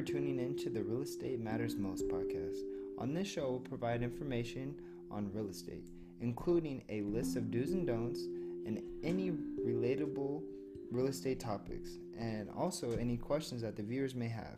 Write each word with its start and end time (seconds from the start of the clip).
for 0.00 0.06
tuning 0.06 0.38
in 0.38 0.56
to 0.56 0.70
the 0.70 0.82
Real 0.82 1.02
Estate 1.02 1.40
Matters 1.40 1.76
Most 1.76 2.08
podcast. 2.08 2.56
On 2.96 3.12
this 3.12 3.28
show, 3.28 3.50
we'll 3.50 3.60
provide 3.60 4.02
information 4.02 4.74
on 5.10 5.30
real 5.30 5.50
estate, 5.50 5.90
including 6.22 6.82
a 6.88 7.02
list 7.02 7.36
of 7.36 7.50
do's 7.50 7.72
and 7.72 7.86
don'ts 7.86 8.22
and 8.64 8.80
any 9.04 9.30
relatable 9.30 10.42
real 10.90 11.08
estate 11.08 11.38
topics, 11.38 11.98
and 12.18 12.48
also 12.56 12.92
any 12.92 13.18
questions 13.18 13.60
that 13.60 13.76
the 13.76 13.82
viewers 13.82 14.14
may 14.14 14.28
have. 14.28 14.56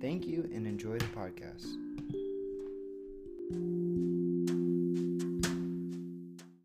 Thank 0.00 0.26
you 0.26 0.50
and 0.52 0.66
enjoy 0.66 0.98
the 0.98 1.04
podcast. 1.06 1.66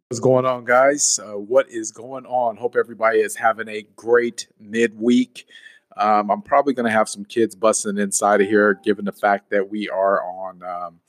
What's 0.09 0.19
going 0.19 0.47
on, 0.47 0.65
guys? 0.65 1.19
Uh, 1.23 1.33
what 1.33 1.69
is 1.69 1.91
going 1.91 2.25
on? 2.25 2.57
Hope 2.57 2.75
everybody 2.75 3.19
is 3.19 3.35
having 3.35 3.67
a 3.67 3.85
great 3.95 4.47
midweek. 4.59 5.45
Um, 5.97 6.29
I'm 6.29 6.41
probably 6.41 6.73
going 6.73 6.85
to 6.85 6.91
have 6.91 7.09
some 7.09 7.25
kids 7.25 7.55
busting 7.55 7.97
inside 7.97 8.41
of 8.41 8.47
here, 8.47 8.79
given 8.83 9.05
the 9.05 9.11
fact 9.11 9.49
that 9.51 9.69
we 9.69 9.89
are 9.89 10.23
on 10.23 10.63
um, 10.63 10.99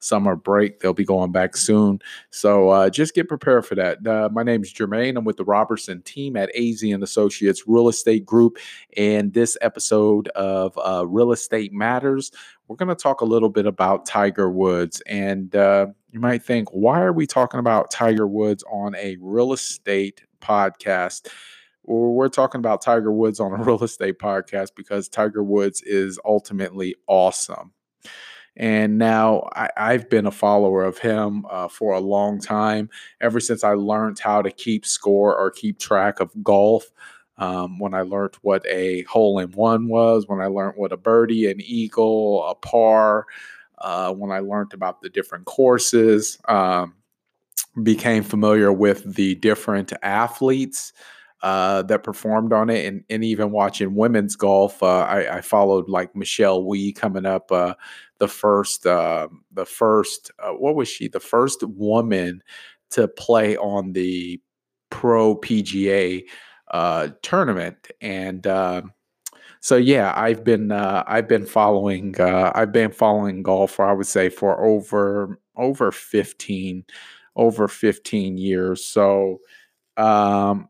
summer 0.00 0.34
break. 0.34 0.80
They'll 0.80 0.92
be 0.92 1.04
going 1.04 1.30
back 1.30 1.56
soon. 1.56 2.00
So 2.30 2.70
uh, 2.70 2.90
just 2.90 3.14
get 3.14 3.28
prepared 3.28 3.66
for 3.66 3.74
that. 3.76 4.04
Uh, 4.06 4.28
my 4.32 4.42
name 4.42 4.62
is 4.62 4.72
Jermaine. 4.72 5.16
I'm 5.16 5.24
with 5.24 5.36
the 5.36 5.44
Robertson 5.44 6.02
team 6.02 6.36
at 6.36 6.50
AZ 6.56 6.82
and 6.82 7.02
Associates 7.02 7.64
Real 7.66 7.88
Estate 7.88 8.26
Group. 8.26 8.58
And 8.96 9.32
this 9.32 9.56
episode 9.60 10.28
of 10.28 10.76
uh, 10.78 11.06
Real 11.06 11.32
Estate 11.32 11.72
Matters, 11.72 12.32
we're 12.66 12.76
going 12.76 12.88
to 12.88 12.94
talk 12.94 13.20
a 13.20 13.26
little 13.26 13.50
bit 13.50 13.66
about 13.66 14.06
Tiger 14.06 14.50
Woods. 14.50 15.00
And 15.06 15.54
uh, 15.54 15.88
you 16.10 16.20
might 16.20 16.42
think, 16.42 16.68
why 16.70 17.00
are 17.00 17.12
we 17.12 17.26
talking 17.26 17.60
about 17.60 17.90
Tiger 17.90 18.26
Woods 18.26 18.64
on 18.70 18.94
a 18.96 19.16
real 19.20 19.52
estate 19.52 20.22
podcast? 20.40 21.28
We're 21.84 22.28
talking 22.28 22.58
about 22.58 22.82
Tiger 22.82 23.12
Woods 23.12 23.40
on 23.40 23.52
a 23.52 23.56
real 23.64 23.82
estate 23.82 24.18
podcast 24.18 24.70
because 24.76 25.08
Tiger 25.08 25.42
Woods 25.42 25.82
is 25.82 26.18
ultimately 26.24 26.94
awesome. 27.06 27.72
And 28.56 28.98
now 28.98 29.48
I, 29.54 29.92
have 29.92 30.10
been 30.10 30.26
a 30.26 30.30
follower 30.30 30.82
of 30.84 30.98
him 30.98 31.46
uh, 31.48 31.68
for 31.68 31.94
a 31.94 32.00
long 32.00 32.40
time, 32.40 32.90
ever 33.20 33.40
since 33.40 33.64
I 33.64 33.74
learned 33.74 34.18
how 34.18 34.42
to 34.42 34.50
keep 34.50 34.84
score 34.84 35.36
or 35.36 35.50
keep 35.50 35.78
track 35.78 36.20
of 36.20 36.30
golf. 36.42 36.90
Um, 37.38 37.78
when 37.78 37.94
I 37.94 38.02
learned 38.02 38.34
what 38.42 38.66
a 38.66 39.02
hole 39.04 39.38
in 39.38 39.52
one 39.52 39.88
was, 39.88 40.26
when 40.26 40.40
I 40.40 40.46
learned 40.46 40.74
what 40.76 40.92
a 40.92 40.98
birdie, 40.98 41.50
an 41.50 41.58
eagle, 41.60 42.44
a 42.44 42.54
par, 42.54 43.26
uh, 43.78 44.12
when 44.12 44.30
I 44.30 44.40
learned 44.40 44.74
about 44.74 45.00
the 45.00 45.08
different 45.08 45.46
courses, 45.46 46.38
um, 46.48 46.96
became 47.82 48.24
familiar 48.24 48.72
with 48.72 49.14
the 49.14 49.36
different 49.36 49.92
athletes 50.02 50.92
uh, 51.42 51.82
that 51.82 52.02
performed 52.02 52.52
on 52.52 52.68
it, 52.68 52.84
and, 52.84 53.02
and 53.08 53.24
even 53.24 53.50
watching 53.50 53.94
women's 53.94 54.36
golf. 54.36 54.82
Uh, 54.82 55.00
I, 55.00 55.38
I, 55.38 55.40
followed 55.40 55.88
like 55.88 56.14
Michelle 56.14 56.64
Wie 56.64 56.92
coming 56.92 57.24
up, 57.24 57.50
uh, 57.50 57.74
the 58.18 58.28
first, 58.28 58.86
uh, 58.86 59.28
the 59.50 59.64
first, 59.64 60.30
uh, 60.38 60.50
what 60.50 60.74
was 60.74 60.88
she? 60.88 61.08
The 61.08 61.20
first 61.20 61.62
woman 61.64 62.42
to 62.90 63.08
play 63.08 63.56
on 63.56 63.92
the 63.92 64.40
Pro 64.90 65.34
PGA 65.34 66.24
uh, 66.72 67.08
tournament, 67.22 67.88
and 68.02 68.46
um, 68.46 68.92
so 69.60 69.76
yeah, 69.76 70.12
I've 70.14 70.44
been 70.44 70.72
I've 70.72 71.28
been 71.28 71.46
following 71.46 72.20
I've 72.20 72.72
been 72.72 72.90
following 72.90 73.42
golf 73.42 73.72
for 73.72 73.86
I 73.86 73.92
would 73.92 74.06
say 74.06 74.28
for 74.28 74.62
over 74.62 75.38
over 75.56 75.92
fifteen 75.92 76.84
over 77.36 77.66
fifteen 77.66 78.36
years. 78.36 78.84
So. 78.84 79.38
Um, 79.96 80.69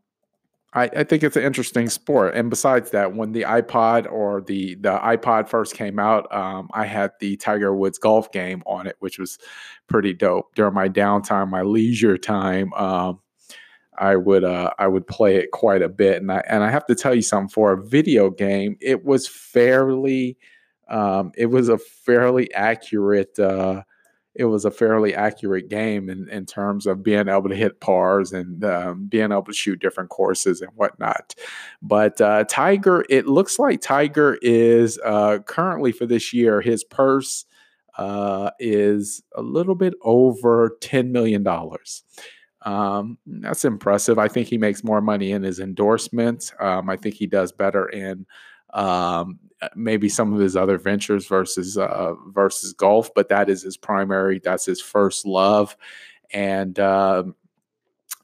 I, 0.73 0.83
I, 0.83 1.03
think 1.03 1.23
it's 1.23 1.35
an 1.35 1.43
interesting 1.43 1.89
sport. 1.89 2.33
And 2.33 2.49
besides 2.49 2.91
that, 2.91 3.13
when 3.13 3.33
the 3.33 3.41
iPod 3.41 4.09
or 4.09 4.41
the 4.41 4.75
the 4.75 4.97
iPod 4.99 5.49
first 5.49 5.75
came 5.75 5.99
out, 5.99 6.33
um, 6.33 6.69
I 6.73 6.85
had 6.85 7.11
the 7.19 7.35
Tiger 7.37 7.75
Woods 7.75 7.97
golf 7.97 8.31
game 8.31 8.63
on 8.65 8.87
it, 8.87 8.95
which 8.99 9.19
was 9.19 9.37
pretty 9.87 10.13
dope. 10.13 10.55
During 10.55 10.73
my 10.73 10.87
downtime, 10.87 11.49
my 11.49 11.61
leisure 11.61 12.17
time, 12.17 12.73
um, 12.73 13.19
I 13.97 14.15
would 14.15 14.45
uh, 14.45 14.71
I 14.79 14.87
would 14.87 15.07
play 15.07 15.35
it 15.35 15.51
quite 15.51 15.81
a 15.81 15.89
bit. 15.89 16.21
And 16.21 16.31
I 16.31 16.41
and 16.47 16.63
I 16.63 16.71
have 16.71 16.85
to 16.85 16.95
tell 16.95 17.13
you 17.13 17.21
something. 17.21 17.49
For 17.49 17.73
a 17.73 17.83
video 17.83 18.29
game, 18.29 18.77
it 18.79 19.03
was 19.03 19.27
fairly 19.27 20.37
um, 20.89 21.33
it 21.35 21.47
was 21.47 21.67
a 21.67 21.77
fairly 21.77 22.53
accurate. 22.53 23.37
Uh, 23.37 23.83
it 24.35 24.45
was 24.45 24.63
a 24.63 24.71
fairly 24.71 25.13
accurate 25.13 25.69
game 25.69 26.09
in, 26.09 26.29
in 26.29 26.45
terms 26.45 26.85
of 26.87 27.03
being 27.03 27.27
able 27.27 27.49
to 27.49 27.55
hit 27.55 27.81
pars 27.81 28.31
and 28.31 28.63
um, 28.63 29.07
being 29.07 29.31
able 29.31 29.43
to 29.43 29.53
shoot 29.53 29.79
different 29.79 30.09
courses 30.09 30.61
and 30.61 30.71
whatnot. 30.75 31.35
But 31.81 32.21
uh, 32.21 32.45
Tiger, 32.45 33.05
it 33.09 33.27
looks 33.27 33.59
like 33.59 33.81
Tiger 33.81 34.37
is 34.41 34.99
uh, 35.03 35.39
currently 35.39 35.91
for 35.91 36.05
this 36.05 36.33
year, 36.33 36.61
his 36.61 36.83
purse 36.83 37.45
uh, 37.97 38.51
is 38.59 39.21
a 39.35 39.41
little 39.41 39.75
bit 39.75 39.93
over 40.01 40.77
$10 40.81 41.09
million. 41.09 41.45
Um, 42.63 43.17
that's 43.25 43.65
impressive. 43.65 44.17
I 44.17 44.27
think 44.27 44.47
he 44.47 44.57
makes 44.57 44.83
more 44.83 45.01
money 45.01 45.31
in 45.31 45.43
his 45.43 45.59
endorsements. 45.59 46.53
Um, 46.59 46.89
I 46.89 46.95
think 46.95 47.15
he 47.15 47.27
does 47.27 47.51
better 47.51 47.87
in 47.89 48.25
um, 48.73 49.39
uh, 49.61 49.69
maybe 49.75 50.09
some 50.09 50.33
of 50.33 50.39
his 50.39 50.55
other 50.55 50.77
ventures 50.77 51.27
versus 51.27 51.77
uh, 51.77 52.13
versus 52.29 52.73
golf, 52.73 53.13
but 53.13 53.29
that 53.29 53.49
is 53.49 53.61
his 53.61 53.77
primary. 53.77 54.39
That's 54.43 54.65
his 54.65 54.81
first 54.81 55.25
love, 55.25 55.75
and 56.33 56.79
uh, 56.79 57.23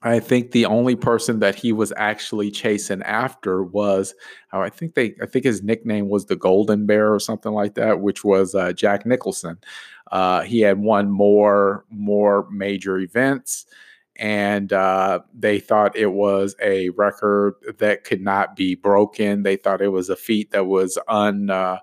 I 0.03 0.19
think 0.19 0.51
the 0.51 0.65
only 0.65 0.95
person 0.95 1.39
that 1.39 1.55
he 1.55 1.73
was 1.73 1.91
actually 1.97 2.51
chasing 2.51 3.01
after 3.03 3.63
was 3.63 4.13
oh, 4.53 4.61
I 4.61 4.69
think 4.69 4.95
they 4.95 5.15
I 5.21 5.25
think 5.25 5.45
his 5.45 5.63
nickname 5.63 6.09
was 6.09 6.25
the 6.25 6.35
Golden 6.35 6.85
Bear 6.85 7.13
or 7.13 7.19
something 7.19 7.51
like 7.51 7.75
that, 7.75 7.99
which 7.99 8.23
was 8.23 8.55
uh, 8.55 8.73
Jack 8.73 9.05
Nicholson. 9.05 9.57
Uh, 10.11 10.41
he 10.41 10.61
had 10.61 10.79
won 10.79 11.09
more 11.09 11.85
more 11.89 12.47
major 12.49 12.97
events 12.99 13.65
and 14.17 14.73
uh, 14.73 15.19
they 15.33 15.59
thought 15.59 15.95
it 15.95 16.13
was 16.13 16.55
a 16.61 16.89
record 16.89 17.55
that 17.77 18.03
could 18.03 18.21
not 18.21 18.55
be 18.55 18.75
broken. 18.75 19.43
They 19.43 19.55
thought 19.55 19.81
it 19.81 19.91
was 19.91 20.09
a 20.09 20.15
feat 20.15 20.51
that 20.51 20.65
was 20.65 20.97
un. 21.07 21.49
Uh, 21.49 21.79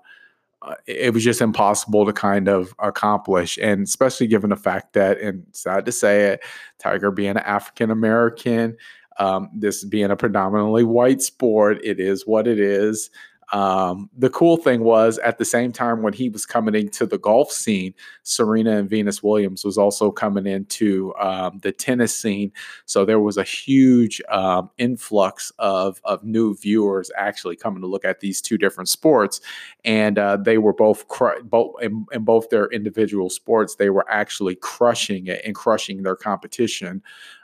uh, 0.61 0.75
it 0.87 1.13
was 1.13 1.23
just 1.23 1.41
impossible 1.41 2.05
to 2.05 2.13
kind 2.13 2.47
of 2.47 2.73
accomplish, 2.79 3.57
and 3.61 3.83
especially 3.83 4.27
given 4.27 4.49
the 4.49 4.55
fact 4.55 4.93
that, 4.93 5.19
and 5.19 5.45
sad 5.51 5.85
to 5.85 5.91
say 5.91 6.23
it, 6.23 6.43
Tiger 6.79 7.11
being 7.11 7.31
an 7.31 7.37
African 7.37 7.91
American, 7.91 8.75
um, 9.19 9.49
this 9.53 9.83
being 9.83 10.11
a 10.11 10.15
predominantly 10.15 10.83
white 10.83 11.21
sport, 11.21 11.79
it 11.83 11.99
is 11.99 12.25
what 12.25 12.47
it 12.47 12.59
is. 12.59 13.09
Um, 13.51 14.09
the 14.17 14.29
cool 14.29 14.57
thing 14.57 14.81
was 14.81 15.17
at 15.19 15.37
the 15.37 15.45
same 15.45 15.71
time 15.71 16.01
when 16.01 16.13
he 16.13 16.29
was 16.29 16.45
coming 16.45 16.75
into 16.75 17.05
the 17.05 17.17
golf 17.17 17.51
scene, 17.51 17.93
Serena 18.23 18.77
and 18.77 18.89
Venus 18.89 19.21
Williams 19.21 19.63
was 19.63 19.77
also 19.77 20.11
coming 20.11 20.47
into 20.47 21.13
um, 21.15 21.59
the 21.61 21.71
tennis 21.71 22.15
scene. 22.15 22.51
So 22.85 23.05
there 23.05 23.19
was 23.19 23.37
a 23.37 23.43
huge 23.43 24.21
um, 24.29 24.69
influx 24.77 25.51
of, 25.59 26.01
of 26.03 26.23
new 26.23 26.55
viewers 26.55 27.11
actually 27.17 27.55
coming 27.55 27.81
to 27.81 27.87
look 27.87 28.05
at 28.05 28.19
these 28.19 28.41
two 28.41 28.57
different 28.57 28.89
sports. 28.89 29.41
And 29.83 30.17
uh, 30.17 30.37
they 30.37 30.57
were 30.57 30.73
both, 30.73 31.07
cr- 31.07 31.41
both 31.43 31.75
in, 31.81 32.05
in 32.11 32.23
both 32.23 32.49
their 32.49 32.67
individual 32.67 33.29
sports, 33.29 33.75
they 33.75 33.89
were 33.89 34.09
actually 34.09 34.55
crushing 34.55 35.27
it 35.27 35.41
and 35.45 35.53
crushing 35.53 36.03
their 36.03 36.15
competition 36.15 37.03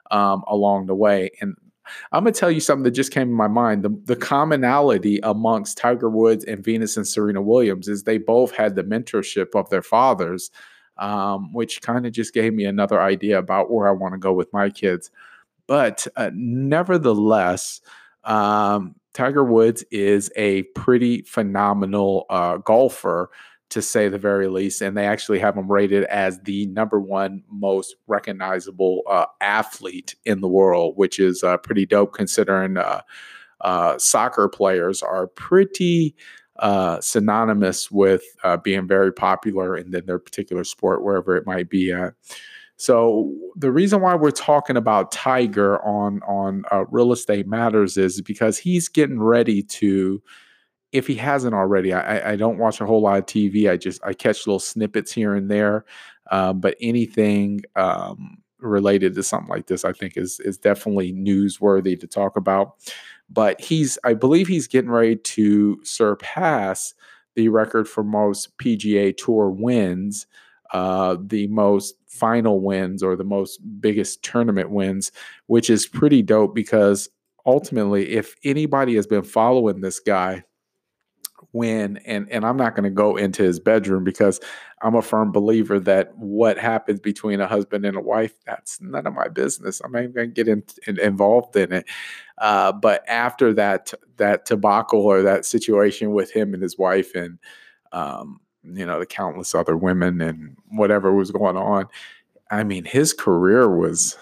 um, 0.09 0.43
along 0.47 0.87
the 0.87 0.95
way. 0.95 1.31
And 1.39 1.55
I'm 2.11 2.23
gonna 2.23 2.33
tell 2.33 2.51
you 2.51 2.59
something 2.59 2.83
that 2.83 2.91
just 2.91 3.11
came 3.11 3.29
in 3.29 3.33
my 3.33 3.47
mind. 3.47 3.83
The, 3.83 3.89
the 4.05 4.15
commonality 4.15 5.19
amongst 5.23 5.77
Tiger 5.77 6.09
Woods 6.09 6.43
and 6.45 6.63
Venus 6.63 6.97
and 6.97 7.07
Serena 7.07 7.41
Williams 7.41 7.87
is 7.87 8.03
they 8.03 8.17
both 8.17 8.51
had 8.51 8.75
the 8.75 8.83
mentorship 8.83 9.55
of 9.55 9.69
their 9.69 9.81
fathers, 9.81 10.51
um, 10.97 11.51
which 11.53 11.81
kind 11.81 12.05
of 12.05 12.11
just 12.13 12.33
gave 12.33 12.53
me 12.53 12.65
another 12.65 13.01
idea 13.01 13.37
about 13.37 13.71
where 13.71 13.87
I 13.87 13.91
want 13.91 14.13
to 14.13 14.19
go 14.19 14.33
with 14.33 14.51
my 14.53 14.69
kids. 14.69 15.11
But 15.67 16.07
uh, 16.15 16.31
nevertheless, 16.33 17.81
um, 18.23 18.95
Tiger 19.13 19.43
Woods 19.43 19.83
is 19.91 20.31
a 20.35 20.63
pretty 20.75 21.23
phenomenal 21.23 22.25
uh, 22.29 22.57
golfer 22.57 23.29
to 23.71 23.81
say 23.81 24.09
the 24.09 24.17
very 24.17 24.47
least. 24.47 24.81
And 24.81 24.95
they 24.95 25.05
actually 25.05 25.39
have 25.39 25.57
him 25.57 25.71
rated 25.71 26.03
as 26.05 26.39
the 26.41 26.67
number 26.67 26.99
one 26.99 27.43
most 27.49 27.95
recognizable 28.07 29.01
uh, 29.09 29.25
athlete 29.39 30.15
in 30.25 30.41
the 30.41 30.47
world, 30.47 30.93
which 30.97 31.19
is 31.19 31.43
uh, 31.43 31.57
pretty 31.57 31.85
dope 31.85 32.13
considering 32.13 32.77
uh, 32.77 33.01
uh 33.61 33.95
soccer 33.99 34.49
players 34.49 35.03
are 35.03 35.27
pretty 35.27 36.15
uh, 36.57 36.99
synonymous 36.99 37.91
with 37.91 38.23
uh, 38.43 38.57
being 38.57 38.87
very 38.87 39.13
popular 39.13 39.77
in 39.77 39.91
their 39.91 40.19
particular 40.19 40.63
sport, 40.63 41.03
wherever 41.03 41.35
it 41.35 41.45
might 41.45 41.69
be 41.69 41.91
at. 41.91 42.13
So 42.77 43.31
the 43.55 43.71
reason 43.71 44.01
why 44.01 44.15
we're 44.15 44.31
talking 44.31 44.77
about 44.77 45.11
Tiger 45.11 45.79
on 45.85 46.21
on 46.23 46.63
real 46.89 47.11
estate 47.13 47.47
matters 47.47 47.95
is 47.97 48.21
because 48.21 48.57
he's 48.57 48.89
getting 48.89 49.21
ready 49.21 49.61
to 49.63 50.21
if 50.91 51.07
he 51.07 51.15
hasn't 51.15 51.53
already, 51.53 51.93
I, 51.93 52.31
I 52.31 52.35
don't 52.35 52.57
watch 52.57 52.81
a 52.81 52.85
whole 52.85 53.01
lot 53.01 53.19
of 53.19 53.25
TV. 53.25 53.69
I 53.69 53.77
just 53.77 54.03
I 54.03 54.13
catch 54.13 54.45
little 54.45 54.59
snippets 54.59 55.11
here 55.11 55.35
and 55.35 55.49
there, 55.49 55.85
um, 56.31 56.59
but 56.59 56.75
anything 56.81 57.61
um, 57.75 58.37
related 58.59 59.15
to 59.15 59.23
something 59.23 59.49
like 59.49 59.67
this, 59.67 59.85
I 59.85 59.93
think 59.93 60.17
is 60.17 60.39
is 60.41 60.57
definitely 60.57 61.13
newsworthy 61.13 61.99
to 61.99 62.07
talk 62.07 62.35
about. 62.35 62.75
But 63.29 63.61
he's, 63.61 63.97
I 64.03 64.13
believe, 64.13 64.47
he's 64.47 64.67
getting 64.67 64.91
ready 64.91 65.15
to 65.15 65.79
surpass 65.83 66.93
the 67.35 67.47
record 67.47 67.87
for 67.87 68.03
most 68.03 68.57
PGA 68.57 69.15
Tour 69.15 69.49
wins, 69.49 70.27
uh, 70.73 71.15
the 71.21 71.47
most 71.47 71.95
final 72.07 72.59
wins, 72.59 73.01
or 73.01 73.15
the 73.15 73.23
most 73.23 73.59
biggest 73.79 74.21
tournament 74.23 74.69
wins, 74.69 75.13
which 75.47 75.69
is 75.69 75.87
pretty 75.87 76.21
dope 76.21 76.53
because 76.53 77.09
ultimately, 77.45 78.11
if 78.11 78.35
anybody 78.43 78.95
has 78.95 79.07
been 79.07 79.23
following 79.23 79.79
this 79.79 80.01
guy, 80.01 80.43
when 81.51 81.97
and 81.97 82.29
and 82.31 82.45
I'm 82.45 82.57
not 82.57 82.75
going 82.75 82.85
to 82.85 82.89
go 82.89 83.17
into 83.17 83.43
his 83.43 83.59
bedroom 83.59 84.03
because 84.03 84.39
I'm 84.81 84.95
a 84.95 85.01
firm 85.01 85.31
believer 85.31 85.79
that 85.81 86.17
what 86.17 86.57
happens 86.57 86.99
between 86.99 87.41
a 87.41 87.47
husband 87.47 87.85
and 87.85 87.97
a 87.97 88.01
wife 88.01 88.33
that's 88.45 88.79
none 88.81 89.05
of 89.05 89.13
my 89.13 89.27
business. 89.27 89.81
I'm 89.83 89.91
not 89.91 90.03
even 90.03 90.13
going 90.13 90.29
to 90.29 90.33
get 90.33 90.47
in, 90.47 90.63
in, 90.87 90.99
involved 90.99 91.55
in 91.55 91.73
it. 91.73 91.85
Uh, 92.37 92.71
but 92.71 93.03
after 93.07 93.53
that 93.53 93.93
that 94.17 94.45
debacle 94.45 95.01
or 95.01 95.21
that 95.21 95.45
situation 95.45 96.11
with 96.11 96.31
him 96.31 96.53
and 96.53 96.63
his 96.63 96.77
wife 96.77 97.13
and 97.15 97.37
um, 97.91 98.39
you 98.63 98.85
know 98.85 98.99
the 98.99 99.05
countless 99.05 99.53
other 99.53 99.75
women 99.75 100.21
and 100.21 100.55
whatever 100.69 101.13
was 101.13 101.31
going 101.31 101.57
on, 101.57 101.87
I 102.49 102.63
mean 102.63 102.85
his 102.85 103.13
career 103.13 103.69
was 103.69 104.17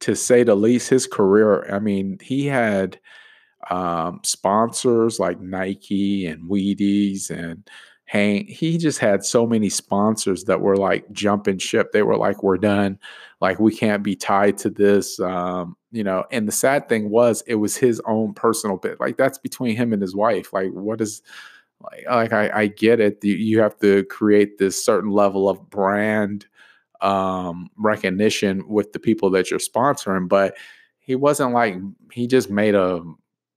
to 0.00 0.14
say 0.14 0.42
the 0.42 0.54
least. 0.54 0.88
His 0.88 1.06
career, 1.06 1.68
I 1.72 1.78
mean, 1.78 2.18
he 2.22 2.46
had 2.46 2.98
um, 3.70 4.20
sponsors 4.22 5.18
like 5.18 5.40
Nike 5.40 6.26
and 6.26 6.48
Wheaties 6.48 7.30
and 7.30 7.68
Hank. 8.04 8.48
He 8.48 8.78
just 8.78 8.98
had 8.98 9.24
so 9.24 9.46
many 9.46 9.68
sponsors 9.68 10.44
that 10.44 10.60
were 10.60 10.76
like 10.76 11.10
jumping 11.12 11.58
ship. 11.58 11.92
They 11.92 12.02
were 12.02 12.16
like, 12.16 12.42
"We're 12.42 12.58
done. 12.58 12.98
Like 13.40 13.58
we 13.58 13.74
can't 13.74 14.02
be 14.02 14.14
tied 14.14 14.58
to 14.58 14.70
this." 14.70 15.18
Um, 15.20 15.76
you 15.90 16.04
know. 16.04 16.24
And 16.30 16.46
the 16.46 16.52
sad 16.52 16.88
thing 16.88 17.10
was, 17.10 17.42
it 17.46 17.56
was 17.56 17.76
his 17.76 18.00
own 18.06 18.34
personal 18.34 18.76
bit. 18.76 19.00
Like 19.00 19.16
that's 19.16 19.38
between 19.38 19.76
him 19.76 19.92
and 19.92 20.02
his 20.02 20.14
wife. 20.14 20.52
Like 20.52 20.70
what 20.70 21.00
is 21.00 21.22
like? 21.82 22.04
Like 22.08 22.32
I, 22.32 22.62
I 22.62 22.66
get 22.68 23.00
it. 23.00 23.18
You, 23.24 23.34
you 23.34 23.60
have 23.60 23.78
to 23.80 24.04
create 24.04 24.58
this 24.58 24.82
certain 24.84 25.10
level 25.10 25.48
of 25.48 25.68
brand 25.70 26.46
um 27.02 27.68
recognition 27.76 28.66
with 28.68 28.92
the 28.94 28.98
people 28.98 29.28
that 29.28 29.50
you're 29.50 29.60
sponsoring 29.60 30.26
but 30.26 30.56
he 30.98 31.14
wasn't 31.14 31.52
like 31.52 31.76
he 32.10 32.26
just 32.26 32.50
made 32.50 32.74
a 32.74 33.02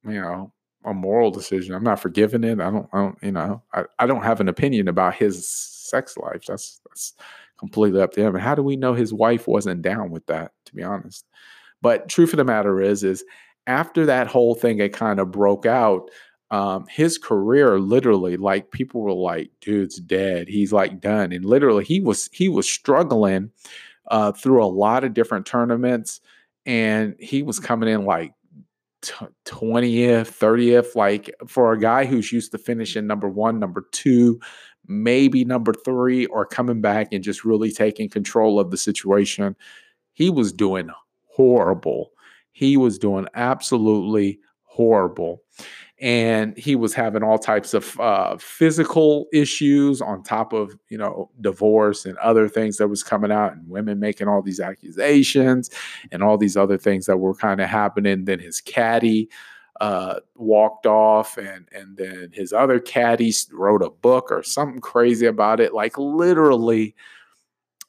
you 0.05 0.21
know, 0.21 0.51
a 0.85 0.93
moral 0.93 1.31
decision. 1.31 1.75
I'm 1.75 1.83
not 1.83 1.99
forgiving 1.99 2.43
it. 2.43 2.59
I 2.59 2.71
don't, 2.71 2.87
I 2.93 2.97
don't, 2.97 3.17
you 3.21 3.31
know, 3.31 3.61
I, 3.73 3.83
I 3.99 4.05
don't 4.07 4.23
have 4.23 4.39
an 4.39 4.47
opinion 4.47 4.87
about 4.87 5.15
his 5.15 5.47
sex 5.49 6.17
life. 6.17 6.45
That's 6.47 6.81
that's 6.87 7.13
completely 7.59 8.01
up 8.01 8.11
to 8.13 8.21
him. 8.21 8.35
And 8.35 8.43
how 8.43 8.55
do 8.55 8.63
we 8.63 8.77
know 8.77 8.93
his 8.93 9.13
wife 9.13 9.47
wasn't 9.47 9.81
down 9.81 10.11
with 10.11 10.25
that, 10.27 10.51
to 10.65 10.75
be 10.75 10.83
honest? 10.83 11.25
But 11.81 12.09
truth 12.09 12.33
of 12.33 12.37
the 12.37 12.45
matter 12.45 12.81
is, 12.81 13.03
is 13.03 13.23
after 13.67 14.05
that 14.05 14.27
whole 14.27 14.55
thing 14.55 14.79
it 14.79 14.93
kind 14.93 15.19
of 15.19 15.31
broke 15.31 15.65
out, 15.65 16.09
um, 16.51 16.85
his 16.89 17.17
career 17.17 17.79
literally, 17.79 18.37
like 18.37 18.71
people 18.71 19.01
were 19.01 19.13
like, 19.13 19.51
dude's 19.61 19.99
dead. 19.99 20.47
He's 20.47 20.73
like 20.73 20.99
done. 20.99 21.31
And 21.31 21.45
literally 21.45 21.83
he 21.83 21.99
was 21.99 22.29
he 22.31 22.49
was 22.49 22.69
struggling 22.69 23.51
uh 24.07 24.31
through 24.31 24.63
a 24.63 24.65
lot 24.65 25.03
of 25.03 25.13
different 25.13 25.45
tournaments 25.45 26.21
and 26.65 27.15
he 27.19 27.43
was 27.43 27.59
coming 27.59 27.89
in 27.89 28.05
like 28.05 28.33
20th, 29.01 30.29
30th, 30.29 30.95
like 30.95 31.33
for 31.47 31.71
a 31.71 31.79
guy 31.79 32.05
who's 32.05 32.31
used 32.31 32.51
to 32.51 32.57
mm. 32.57 32.65
finishing 32.65 33.07
number 33.07 33.29
one, 33.29 33.59
number 33.59 33.85
two, 33.91 34.39
maybe 34.87 35.45
number 35.45 35.73
three, 35.73 36.25
or 36.27 36.45
coming 36.45 36.81
back 36.81 37.09
and 37.11 37.23
just 37.23 37.45
really 37.45 37.71
taking 37.71 38.09
control 38.09 38.59
of 38.59 38.71
the 38.71 38.77
situation, 38.77 39.55
he 40.13 40.29
was 40.29 40.51
doing 40.51 40.89
horrible. 41.25 42.11
He 42.51 42.75
was 42.75 42.99
doing 42.99 43.27
absolutely 43.35 44.39
horrible 44.63 45.43
and 46.01 46.57
he 46.57 46.75
was 46.75 46.93
having 46.93 47.23
all 47.23 47.37
types 47.37 47.73
of 47.73 47.99
uh, 47.99 48.37
physical 48.37 49.27
issues 49.33 50.01
on 50.01 50.23
top 50.23 50.53
of 50.53 50.77
you 50.89 50.97
know 50.97 51.29
divorce 51.41 52.05
and 52.05 52.17
other 52.19 52.47
things 52.47 52.77
that 52.77 52.87
was 52.87 53.03
coming 53.03 53.31
out 53.31 53.53
and 53.53 53.69
women 53.69 53.99
making 53.99 54.27
all 54.27 54.41
these 54.41 54.59
accusations 54.59 55.69
and 56.11 56.23
all 56.23 56.37
these 56.37 56.55
other 56.55 56.77
things 56.77 57.05
that 57.05 57.17
were 57.17 57.35
kind 57.35 57.59
of 57.59 57.69
happening. 57.69 58.25
Then 58.25 58.39
his 58.39 58.61
caddy 58.61 59.29
uh, 59.81 60.19
walked 60.35 60.85
off 60.85 61.37
and 61.37 61.67
and 61.73 61.97
then 61.97 62.31
his 62.33 62.53
other 62.53 62.79
caddy 62.79 63.33
wrote 63.51 63.83
a 63.83 63.89
book 63.89 64.31
or 64.31 64.41
something 64.43 64.81
crazy 64.81 65.25
about 65.25 65.59
it. 65.59 65.73
Like 65.73 65.97
literally 65.97 66.95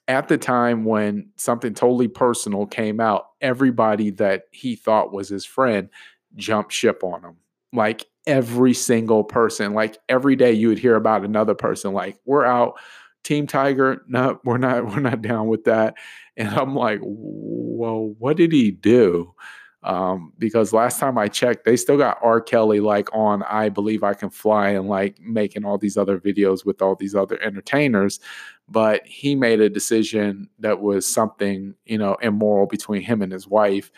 at 0.09 0.27
the 0.27 0.39
time 0.39 0.85
when 0.85 1.29
something 1.37 1.73
totally 1.73 2.09
personal 2.09 2.67
came 2.67 2.99
out 2.99 3.27
everybody 3.41 4.11
that 4.11 4.45
he 4.51 4.75
thought 4.75 5.13
was 5.13 5.29
his 5.29 5.45
friend 5.45 5.89
jumped 6.35 6.73
ship 6.73 7.05
on 7.05 7.23
him 7.23 7.37
like 7.73 8.07
every 8.27 8.75
single 8.75 9.25
person 9.25 9.73
like 9.73 9.99
every 10.09 10.37
day 10.37 10.53
you 10.53 10.69
would 10.69 10.79
hear 10.79 10.97
about 10.97 11.25
another 11.25 11.55
person 11.55 11.93
like 11.93 12.19
we're 12.25 12.45
out 12.45 12.79
team 13.25 13.47
tiger 13.47 14.03
no 14.09 14.39
we're 14.45 14.59
not 14.59 14.87
we're 14.91 15.01
not 15.01 15.23
down 15.23 15.47
with 15.47 15.65
that 15.65 15.95
and 16.37 16.49
i'm 16.51 16.75
like 16.75 17.01
well 17.03 18.15
what 18.19 18.37
did 18.37 18.53
he 18.53 18.71
do 18.71 19.35
um, 19.83 20.33
because 20.39 20.73
last 20.73 20.99
time 21.01 21.17
I 21.17 21.29
checked, 21.29 21.65
they 21.65 21.77
still 21.77 21.97
got 21.97 22.19
R. 22.23 22.41
Kelly 22.41 22.81
like 22.81 23.09
on 23.15 23.43
I 23.45 23.71
Believe 23.71 24.03
I 24.03 24.13
Can 24.13 24.29
Fly 24.29 24.71
and 24.71 24.89
like 24.89 25.19
making 25.21 25.65
all 25.65 25.79
these 25.79 25.97
other 25.97 26.19
videos 26.19 26.67
with 26.67 26.83
all 26.83 26.95
these 26.95 27.15
other 27.15 27.41
entertainers. 27.43 28.21
But 28.69 29.07
he 29.07 29.35
made 29.35 29.61
a 29.61 29.71
decision 29.71 30.49
that 30.59 30.81
was 30.81 31.07
something, 31.07 31.75
you 31.87 31.97
know, 31.97 32.17
immoral 32.21 32.67
between 32.67 33.01
him 33.01 33.23
and 33.23 33.33
his 33.33 33.49
wife. 33.49 33.91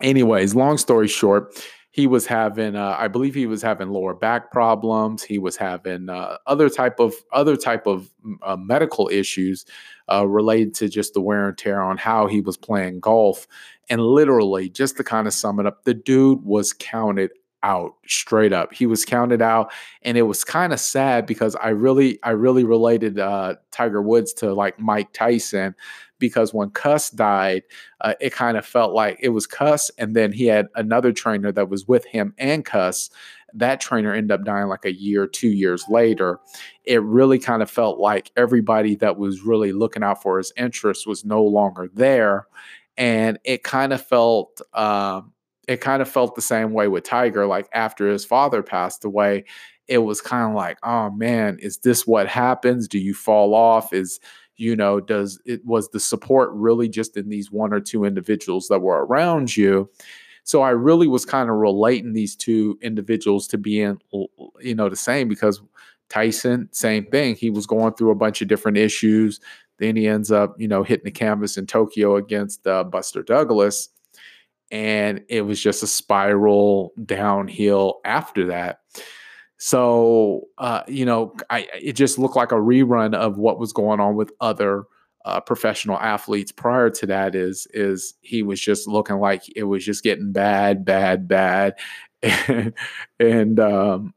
Anyways, 0.00 0.54
long 0.54 0.78
story 0.78 1.08
short, 1.08 1.52
he 1.90 2.06
was 2.06 2.26
having 2.26 2.76
uh, 2.76 2.96
i 2.98 3.08
believe 3.08 3.34
he 3.34 3.46
was 3.46 3.62
having 3.62 3.90
lower 3.90 4.14
back 4.14 4.50
problems 4.50 5.22
he 5.22 5.38
was 5.38 5.56
having 5.56 6.08
uh, 6.08 6.36
other 6.46 6.68
type 6.68 7.00
of 7.00 7.14
other 7.32 7.56
type 7.56 7.86
of 7.86 8.10
uh, 8.42 8.56
medical 8.56 9.08
issues 9.08 9.64
uh, 10.10 10.26
related 10.26 10.74
to 10.74 10.88
just 10.88 11.14
the 11.14 11.20
wear 11.20 11.48
and 11.48 11.58
tear 11.58 11.80
on 11.80 11.96
how 11.96 12.26
he 12.26 12.40
was 12.40 12.56
playing 12.56 13.00
golf. 13.00 13.46
And 13.88 14.00
literally 14.00 14.68
just 14.68 14.96
to 14.98 15.04
kind 15.04 15.26
of 15.26 15.34
sum 15.34 15.60
it 15.60 15.66
up 15.66 15.84
the 15.84 15.94
dude 15.94 16.44
was 16.44 16.72
counted 16.72 17.30
out 17.62 17.94
straight 18.06 18.52
up. 18.52 18.72
He 18.72 18.86
was 18.86 19.04
counted 19.04 19.42
out 19.42 19.72
and 20.02 20.16
it 20.16 20.22
was 20.22 20.44
kind 20.44 20.72
of 20.72 20.80
sad 20.80 21.26
because 21.26 21.54
i 21.56 21.68
really 21.68 22.18
i 22.22 22.30
really 22.30 22.64
related 22.64 23.18
uh, 23.18 23.56
tiger 23.70 24.00
woods 24.00 24.32
to 24.34 24.54
like 24.54 24.78
mike 24.78 25.12
tyson 25.12 25.74
because 26.20 26.54
when 26.54 26.70
Cus 26.70 27.10
died, 27.10 27.64
uh, 28.02 28.14
it 28.20 28.32
kind 28.32 28.56
of 28.56 28.64
felt 28.64 28.92
like 28.92 29.18
it 29.20 29.30
was 29.30 29.46
Cus, 29.46 29.90
and 29.98 30.14
then 30.14 30.30
he 30.32 30.46
had 30.46 30.68
another 30.76 31.12
trainer 31.12 31.50
that 31.50 31.68
was 31.68 31.88
with 31.88 32.04
him 32.04 32.34
and 32.38 32.64
Cus. 32.64 33.10
That 33.52 33.80
trainer 33.80 34.14
ended 34.14 34.30
up 34.30 34.44
dying 34.44 34.68
like 34.68 34.84
a 34.84 34.94
year, 34.94 35.26
two 35.26 35.48
years 35.48 35.84
later. 35.88 36.38
It 36.84 37.02
really 37.02 37.40
kind 37.40 37.62
of 37.62 37.70
felt 37.70 37.98
like 37.98 38.30
everybody 38.36 38.94
that 38.96 39.16
was 39.16 39.40
really 39.42 39.72
looking 39.72 40.04
out 40.04 40.22
for 40.22 40.38
his 40.38 40.52
interests 40.56 41.06
was 41.06 41.24
no 41.24 41.42
longer 41.42 41.90
there, 41.92 42.46
and 42.96 43.40
it 43.44 43.64
kind 43.64 43.92
of 43.92 44.00
felt. 44.00 44.60
Uh, 44.72 45.22
it 45.68 45.80
kind 45.80 46.02
of 46.02 46.08
felt 46.08 46.34
the 46.34 46.42
same 46.42 46.72
way 46.72 46.88
with 46.88 47.04
Tiger. 47.04 47.46
Like 47.46 47.68
after 47.72 48.08
his 48.10 48.24
father 48.24 48.60
passed 48.60 49.04
away, 49.04 49.44
it 49.90 49.98
was 49.98 50.20
kind 50.20 50.48
of 50.48 50.56
like, 50.56 50.78
oh 50.84 51.10
man, 51.10 51.58
is 51.60 51.78
this 51.78 52.06
what 52.06 52.28
happens? 52.28 52.88
Do 52.88 52.98
you 52.98 53.12
fall 53.12 53.54
off? 53.54 53.92
Is 53.92 54.20
you 54.60 54.76
know 54.76 55.00
does 55.00 55.40
it 55.46 55.64
was 55.64 55.88
the 55.88 56.00
support 56.00 56.50
really 56.52 56.88
just 56.88 57.16
in 57.16 57.28
these 57.28 57.50
one 57.50 57.72
or 57.72 57.80
two 57.80 58.04
individuals 58.04 58.68
that 58.68 58.80
were 58.80 59.04
around 59.06 59.56
you? 59.56 59.90
So 60.44 60.62
i 60.62 60.70
really 60.70 61.06
was 61.06 61.24
kind 61.24 61.48
of 61.50 61.56
relating 61.56 62.12
these 62.12 62.34
two 62.34 62.78
individuals 62.82 63.46
to 63.48 63.58
being 63.58 64.00
you 64.60 64.74
know 64.74 64.88
the 64.88 64.96
same 64.96 65.28
because 65.28 65.62
tyson 66.08 66.68
same 66.72 67.06
thing. 67.06 67.36
He 67.36 67.50
was 67.50 67.66
going 67.66 67.94
through 67.94 68.10
a 68.10 68.16
bunch 68.16 68.42
of 68.42 68.48
different 68.48 68.76
issues. 68.76 69.40
Then 69.78 69.96
he 69.96 70.06
ends 70.06 70.30
up 70.30 70.54
you 70.60 70.68
know 70.68 70.82
hitting 70.82 71.04
the 71.04 71.10
canvas 71.10 71.56
in 71.56 71.66
tokyo 71.66 72.16
against 72.16 72.66
uh, 72.66 72.84
buster 72.84 73.22
douglas. 73.22 73.88
And 74.72 75.22
it 75.28 75.42
was 75.42 75.60
just 75.60 75.82
a 75.82 75.86
spiral 75.88 76.92
downhill 77.04 78.00
after 78.04 78.46
that 78.46 78.80
so, 79.62 80.48
uh, 80.56 80.82
you 80.88 81.04
know, 81.04 81.34
I, 81.50 81.68
it 81.78 81.92
just 81.92 82.18
looked 82.18 82.34
like 82.34 82.50
a 82.50 82.54
rerun 82.54 83.14
of 83.14 83.36
what 83.36 83.58
was 83.58 83.74
going 83.74 84.00
on 84.00 84.16
with 84.16 84.32
other 84.40 84.84
uh, 85.26 85.38
professional 85.38 85.98
athletes 85.98 86.50
prior 86.50 86.88
to 86.88 87.04
that. 87.04 87.34
Is 87.34 87.66
is 87.74 88.14
he 88.22 88.42
was 88.42 88.58
just 88.58 88.88
looking 88.88 89.18
like 89.18 89.42
it 89.54 89.64
was 89.64 89.84
just 89.84 90.02
getting 90.02 90.32
bad, 90.32 90.86
bad, 90.86 91.28
bad, 91.28 91.74
and, 92.22 92.72
and 93.18 93.60
um, 93.60 94.14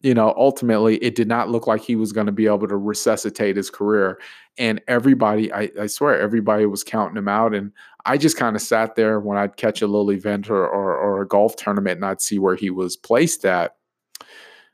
you 0.00 0.14
know, 0.14 0.32
ultimately, 0.38 0.96
it 0.98 1.14
did 1.14 1.28
not 1.28 1.50
look 1.50 1.66
like 1.66 1.82
he 1.82 1.94
was 1.94 2.14
going 2.14 2.26
to 2.26 2.32
be 2.32 2.46
able 2.46 2.66
to 2.68 2.76
resuscitate 2.78 3.56
his 3.56 3.68
career. 3.68 4.18
And 4.56 4.80
everybody, 4.88 5.52
I, 5.52 5.70
I 5.78 5.86
swear, 5.86 6.18
everybody 6.18 6.64
was 6.64 6.82
counting 6.82 7.18
him 7.18 7.28
out. 7.28 7.54
And 7.54 7.72
I 8.06 8.16
just 8.16 8.38
kind 8.38 8.56
of 8.56 8.62
sat 8.62 8.94
there 8.94 9.20
when 9.20 9.36
I'd 9.36 9.56
catch 9.56 9.82
a 9.82 9.86
little 9.86 10.10
event 10.12 10.48
or, 10.48 10.66
or, 10.66 10.96
or 10.96 11.20
a 11.20 11.28
golf 11.28 11.56
tournament 11.56 11.96
and 11.96 12.06
I'd 12.06 12.22
see 12.22 12.38
where 12.38 12.56
he 12.56 12.70
was 12.70 12.96
placed 12.96 13.44
at 13.44 13.74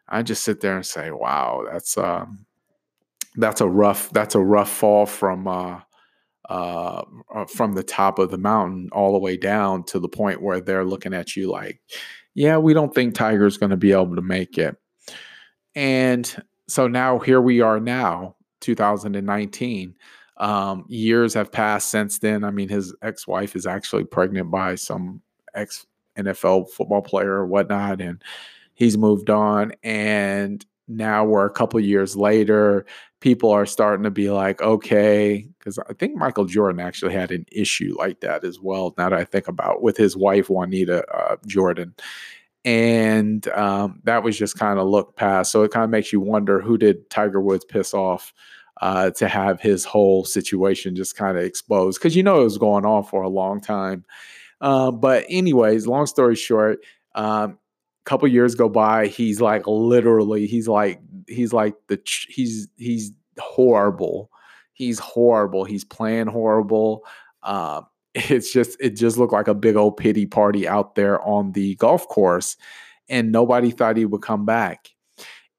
I 0.08 0.22
just 0.22 0.44
sit 0.44 0.60
there 0.60 0.76
and 0.76 0.86
say, 0.86 1.10
"Wow, 1.10 1.66
that's 1.70 1.96
um, 1.98 2.46
that's 3.36 3.60
a 3.60 3.68
rough 3.68 4.10
that's 4.10 4.34
a 4.34 4.40
rough 4.40 4.70
fall 4.70 5.06
from 5.06 5.48
uh, 5.48 5.80
uh, 6.48 7.02
uh, 7.34 7.44
from 7.46 7.74
the 7.74 7.82
top 7.82 8.18
of 8.18 8.30
the 8.30 8.38
mountain 8.38 8.88
all 8.92 9.12
the 9.12 9.18
way 9.18 9.36
down 9.36 9.84
to 9.84 9.98
the 9.98 10.08
point 10.08 10.42
where 10.42 10.60
they're 10.60 10.84
looking 10.84 11.14
at 11.14 11.36
you 11.36 11.50
like, 11.50 11.80
yeah, 12.34 12.58
we 12.58 12.74
don't 12.74 12.94
think 12.94 13.14
Tiger's 13.14 13.56
going 13.56 13.70
to 13.70 13.76
be 13.76 13.92
able 13.92 14.16
to 14.16 14.22
make 14.22 14.58
it." 14.58 14.76
and 15.74 16.42
so 16.68 16.88
now 16.88 17.18
here 17.18 17.40
we 17.40 17.60
are 17.60 17.80
now, 17.80 18.36
2019. 18.60 19.94
Um, 20.36 20.84
years 20.88 21.34
have 21.34 21.52
passed 21.52 21.90
since 21.90 22.18
then. 22.18 22.42
I 22.44 22.50
mean, 22.50 22.68
his 22.68 22.94
ex 23.02 23.26
wife 23.26 23.54
is 23.54 23.66
actually 23.66 24.04
pregnant 24.04 24.50
by 24.50 24.74
some 24.74 25.20
ex 25.54 25.86
NFL 26.18 26.70
football 26.70 27.02
player 27.02 27.32
or 27.32 27.46
whatnot, 27.46 28.00
and 28.00 28.22
he's 28.74 28.98
moved 28.98 29.30
on. 29.30 29.72
And 29.82 30.64
now 30.86 31.24
we're 31.24 31.46
a 31.46 31.50
couple 31.50 31.80
years 31.80 32.16
later. 32.16 32.84
People 33.20 33.50
are 33.50 33.66
starting 33.66 34.04
to 34.04 34.10
be 34.10 34.30
like, 34.30 34.60
okay, 34.60 35.48
because 35.58 35.78
I 35.78 35.94
think 35.94 36.14
Michael 36.14 36.44
Jordan 36.44 36.80
actually 36.80 37.14
had 37.14 37.30
an 37.30 37.46
issue 37.50 37.94
like 37.98 38.20
that 38.20 38.44
as 38.44 38.60
well. 38.60 38.94
Now 38.98 39.08
that 39.08 39.18
I 39.18 39.24
think 39.24 39.48
about 39.48 39.82
with 39.82 39.96
his 39.96 40.16
wife 40.16 40.50
Juanita 40.50 41.06
uh, 41.10 41.36
Jordan, 41.46 41.94
and 42.66 43.46
um, 43.48 44.00
that 44.04 44.22
was 44.22 44.38
just 44.38 44.58
kind 44.58 44.78
of 44.78 44.86
looked 44.86 45.16
past. 45.16 45.52
So 45.52 45.62
it 45.62 45.70
kind 45.70 45.84
of 45.84 45.90
makes 45.90 46.12
you 46.12 46.20
wonder 46.20 46.60
who 46.60 46.76
did 46.76 47.08
Tiger 47.10 47.40
Woods 47.40 47.64
piss 47.64 47.94
off 47.94 48.32
uh, 48.80 49.10
to 49.12 49.28
have 49.28 49.60
his 49.60 49.84
whole 49.84 50.24
situation 50.24 50.96
just 50.96 51.16
kind 51.16 51.38
of 51.38 51.44
exposed 51.44 51.98
because 51.98 52.16
you 52.16 52.22
know 52.22 52.40
it 52.40 52.44
was 52.44 52.58
going 52.58 52.84
on 52.84 53.04
for 53.04 53.22
a 53.22 53.28
long 53.28 53.60
time. 53.60 54.04
Uh, 54.60 54.90
but 54.90 55.24
anyways, 55.28 55.86
long 55.86 56.06
story 56.06 56.34
short, 56.36 56.78
um, 57.14 57.58
couple 58.04 58.28
years 58.28 58.54
go 58.54 58.68
by. 58.68 59.06
He's 59.06 59.40
like 59.40 59.66
literally, 59.66 60.46
he's 60.46 60.68
like 60.68 61.00
he's 61.26 61.52
like 61.52 61.74
the 61.88 62.00
he's 62.28 62.68
he's 62.76 63.12
horrible. 63.38 64.30
He's 64.72 64.98
horrible. 64.98 65.64
He's 65.64 65.84
playing 65.84 66.26
horrible. 66.26 67.04
Uh, 67.42 67.82
it's 68.14 68.52
just 68.52 68.76
it 68.80 68.90
just 68.90 69.16
looked 69.16 69.32
like 69.32 69.48
a 69.48 69.54
big 69.54 69.76
old 69.76 69.96
pity 69.96 70.26
party 70.26 70.68
out 70.68 70.94
there 70.94 71.20
on 71.22 71.52
the 71.52 71.74
golf 71.76 72.08
course, 72.08 72.56
and 73.08 73.32
nobody 73.32 73.70
thought 73.70 73.96
he 73.96 74.06
would 74.06 74.22
come 74.22 74.44
back 74.44 74.90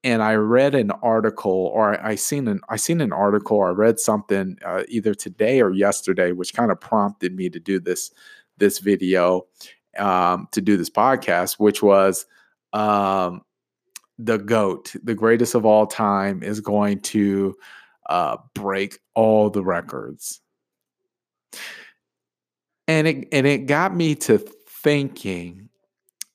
and 0.05 0.21
I 0.21 0.35
read 0.35 0.75
an 0.75 0.91
article, 1.01 1.71
or 1.73 1.99
I, 1.99 2.13
seen 2.13 2.47
an 2.47 2.61
I 2.69 2.75
seen 2.75 3.01
an 3.01 3.11
article, 3.11 3.57
or 3.57 3.69
I 3.69 3.71
read 3.71 3.99
something 3.99 4.55
uh, 4.63 4.83
either 4.87 5.15
today 5.15 5.61
or 5.61 5.73
yesterday, 5.73 6.31
which 6.31 6.53
kind 6.53 6.71
of 6.71 6.79
prompted 6.79 7.35
me 7.35 7.49
to 7.49 7.59
do 7.59 7.79
this 7.79 8.11
this 8.59 8.77
video, 8.77 9.47
um, 9.97 10.47
to 10.51 10.61
do 10.61 10.77
this 10.77 10.91
podcast, 10.91 11.53
which 11.53 11.81
was 11.81 12.27
um, 12.75 13.41
the 14.19 14.37
goat, 14.37 14.93
the 15.03 15.15
greatest 15.15 15.55
of 15.55 15.65
all 15.65 15.87
time, 15.87 16.43
is 16.43 16.59
going 16.59 16.99
to 17.01 17.55
uh, 18.09 18.37
break 18.53 18.99
all 19.15 19.49
the 19.49 19.63
records, 19.63 20.41
and 22.87 23.07
it 23.07 23.27
and 23.31 23.47
it 23.47 23.65
got 23.65 23.95
me 23.95 24.13
to 24.15 24.37
thinking. 24.37 25.69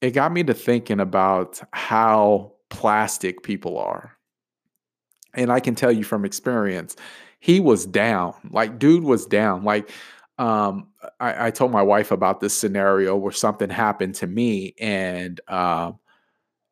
It 0.00 0.12
got 0.12 0.32
me 0.32 0.42
to 0.44 0.54
thinking 0.54 0.98
about 0.98 1.60
how 1.74 2.54
plastic 2.70 3.42
people 3.42 3.78
are. 3.78 4.16
And 5.34 5.52
I 5.52 5.60
can 5.60 5.74
tell 5.74 5.92
you 5.92 6.04
from 6.04 6.24
experience, 6.24 6.96
he 7.38 7.60
was 7.60 7.84
down. 7.84 8.32
Like, 8.50 8.78
dude 8.78 9.04
was 9.04 9.26
down. 9.26 9.62
Like, 9.62 9.90
um, 10.38 10.88
I, 11.20 11.48
I 11.48 11.50
told 11.50 11.70
my 11.70 11.82
wife 11.82 12.10
about 12.10 12.40
this 12.40 12.56
scenario 12.56 13.14
where 13.14 13.30
something 13.30 13.68
happened 13.68 14.14
to 14.16 14.26
me, 14.26 14.74
and 14.80 15.38
um, 15.48 15.98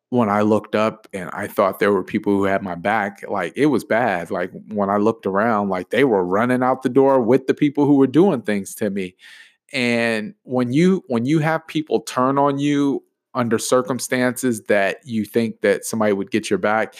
when 0.09 0.29
I 0.29 0.41
looked 0.41 0.75
up 0.75 1.07
and 1.13 1.29
I 1.33 1.47
thought 1.47 1.79
there 1.79 1.91
were 1.91 2.03
people 2.03 2.33
who 2.33 2.43
had 2.45 2.63
my 2.63 2.75
back, 2.75 3.23
like 3.27 3.53
it 3.55 3.67
was 3.67 3.83
bad. 3.83 4.31
Like 4.31 4.51
when 4.69 4.89
I 4.89 4.97
looked 4.97 5.25
around, 5.25 5.69
like 5.69 5.91
they 5.91 6.03
were 6.03 6.25
running 6.25 6.63
out 6.63 6.81
the 6.81 6.89
door 6.89 7.21
with 7.21 7.47
the 7.47 7.53
people 7.53 7.85
who 7.85 7.95
were 7.95 8.07
doing 8.07 8.41
things 8.41 8.73
to 8.75 8.89
me. 8.89 9.15
And 9.71 10.33
when 10.43 10.73
you 10.73 11.03
when 11.07 11.25
you 11.25 11.39
have 11.39 11.67
people 11.67 12.01
turn 12.01 12.37
on 12.39 12.57
you 12.57 13.03
under 13.35 13.59
circumstances 13.59 14.63
that 14.63 14.97
you 15.05 15.25
think 15.25 15.61
that 15.61 15.85
somebody 15.85 16.13
would 16.13 16.31
get 16.31 16.49
your 16.49 16.57
back 16.59 16.95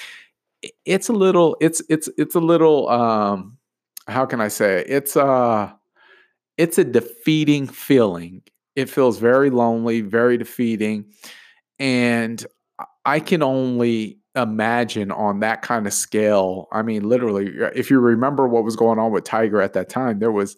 it's 0.86 1.10
a 1.10 1.14
little 1.14 1.56
it's 1.62 1.82
it's 1.90 2.10
it's 2.18 2.36
a 2.36 2.40
little 2.40 2.90
um 2.90 3.58
how 4.08 4.26
can 4.26 4.42
i 4.42 4.48
say 4.48 4.80
it? 4.80 4.88
it's 4.90 5.16
uh 5.16 5.72
it's 6.58 6.78
a 6.78 6.84
defeating 6.84 7.68
feeling 7.68 8.42
it 8.76 8.90
feels 8.90 9.20
very 9.20 9.50
lonely 9.50 10.02
very 10.02 10.38
defeating 10.38 11.06
and 11.80 12.46
i 13.06 13.20
can 13.20 13.42
only 13.42 14.18
imagine 14.36 15.12
on 15.12 15.40
that 15.40 15.62
kind 15.62 15.88
of 15.88 15.94
scale 15.94 16.68
i 16.72 16.82
mean 16.82 17.08
literally 17.08 17.48
if 17.76 17.90
you 17.90 18.00
remember 18.00 18.48
what 18.48 18.64
was 18.64 18.76
going 18.76 19.00
on 19.00 19.12
with 19.12 19.24
tiger 19.24 19.62
at 19.62 19.74
that 19.74 19.90
time 19.90 20.20
there 20.20 20.32
was 20.32 20.56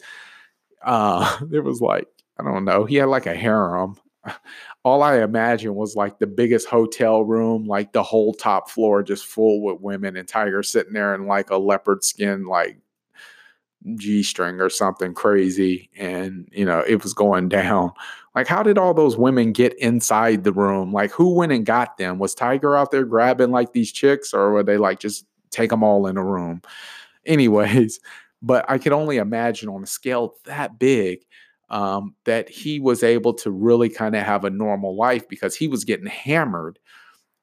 uh 0.83 1.37
there 1.49 1.63
was 1.63 1.81
like 1.81 2.07
i 2.39 2.43
don't 2.43 2.65
know 2.65 2.85
he 2.85 2.95
had 2.95 3.07
like 3.07 3.25
a 3.25 3.35
harem 3.35 3.95
all 4.83 5.03
I 5.03 5.21
imagined 5.21 5.75
was 5.75 5.95
like 5.95 6.19
the 6.19 6.27
biggest 6.27 6.67
hotel 6.67 7.23
room, 7.23 7.65
like 7.65 7.93
the 7.93 8.03
whole 8.03 8.33
top 8.33 8.69
floor 8.69 9.03
just 9.03 9.25
full 9.25 9.61
with 9.61 9.81
women 9.81 10.17
and 10.17 10.27
Tiger 10.27 10.63
sitting 10.63 10.93
there 10.93 11.15
in 11.15 11.27
like 11.27 11.49
a 11.49 11.57
leopard 11.57 12.03
skin, 12.03 12.45
like 12.45 12.77
G 13.95 14.23
string 14.23 14.59
or 14.59 14.69
something 14.69 15.13
crazy. 15.13 15.89
And, 15.97 16.47
you 16.51 16.65
know, 16.65 16.79
it 16.79 17.03
was 17.03 17.13
going 17.13 17.49
down. 17.49 17.91
Like, 18.35 18.47
how 18.47 18.63
did 18.63 18.77
all 18.77 18.93
those 18.93 19.17
women 19.17 19.51
get 19.51 19.77
inside 19.77 20.43
the 20.43 20.53
room? 20.53 20.93
Like, 20.93 21.11
who 21.11 21.33
went 21.33 21.51
and 21.51 21.65
got 21.65 21.97
them? 21.97 22.17
Was 22.17 22.33
Tiger 22.33 22.75
out 22.75 22.91
there 22.91 23.03
grabbing 23.03 23.51
like 23.51 23.73
these 23.73 23.91
chicks 23.91 24.33
or 24.33 24.51
were 24.51 24.63
they 24.63 24.77
like 24.77 24.99
just 24.99 25.25
take 25.49 25.69
them 25.69 25.83
all 25.83 26.07
in 26.07 26.17
a 26.17 26.23
room? 26.23 26.61
Anyways, 27.25 27.99
but 28.41 28.65
I 28.69 28.77
can 28.77 28.93
only 28.93 29.17
imagine 29.17 29.69
on 29.69 29.83
a 29.83 29.87
scale 29.87 30.35
that 30.45 30.79
big 30.79 31.25
um, 31.69 32.15
that 32.25 32.49
he 32.49 32.79
was 32.79 33.03
able 33.03 33.33
to 33.35 33.51
really 33.51 33.89
kind 33.89 34.15
of 34.15 34.23
have 34.23 34.43
a 34.43 34.49
normal 34.49 34.95
life 34.95 35.27
because 35.29 35.55
he 35.55 35.67
was 35.67 35.85
getting 35.85 36.07
hammered 36.07 36.79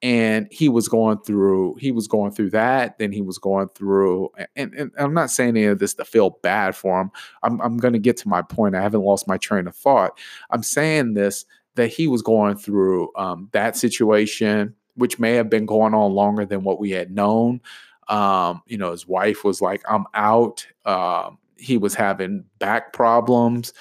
and 0.02 0.46
he 0.50 0.68
was 0.68 0.88
going 0.88 1.18
through 1.18 1.74
he 1.76 1.90
was 1.90 2.06
going 2.06 2.30
through 2.30 2.50
that 2.50 2.98
then 2.98 3.10
he 3.10 3.20
was 3.20 3.38
going 3.38 3.68
through 3.70 4.30
and, 4.54 4.72
and 4.74 4.92
i'm 4.98 5.14
not 5.14 5.30
saying 5.30 5.50
any 5.50 5.64
of 5.64 5.78
this 5.78 5.94
to 5.94 6.04
feel 6.04 6.38
bad 6.42 6.76
for 6.76 7.00
him 7.00 7.10
i'm, 7.42 7.60
I'm 7.60 7.78
going 7.78 7.94
to 7.94 7.98
get 7.98 8.16
to 8.18 8.28
my 8.28 8.42
point 8.42 8.76
i 8.76 8.80
haven't 8.80 9.02
lost 9.02 9.26
my 9.26 9.36
train 9.38 9.66
of 9.66 9.74
thought 9.74 10.18
i'm 10.50 10.62
saying 10.62 11.14
this 11.14 11.44
that 11.74 11.88
he 11.88 12.08
was 12.08 12.22
going 12.22 12.56
through 12.56 13.10
um, 13.16 13.48
that 13.52 13.76
situation 13.76 14.74
which 14.94 15.18
may 15.18 15.34
have 15.34 15.48
been 15.50 15.66
going 15.66 15.94
on 15.94 16.12
longer 16.12 16.44
than 16.44 16.62
what 16.62 16.78
we 16.78 16.90
had 16.90 17.10
known 17.10 17.60
um, 18.08 18.62
you 18.66 18.78
know 18.78 18.92
his 18.92 19.06
wife 19.06 19.42
was 19.42 19.60
like 19.60 19.82
i'm 19.88 20.04
out 20.14 20.64
um, 20.84 21.38
he 21.56 21.76
was 21.76 21.94
having 21.94 22.44
back 22.60 22.92
problems 22.92 23.72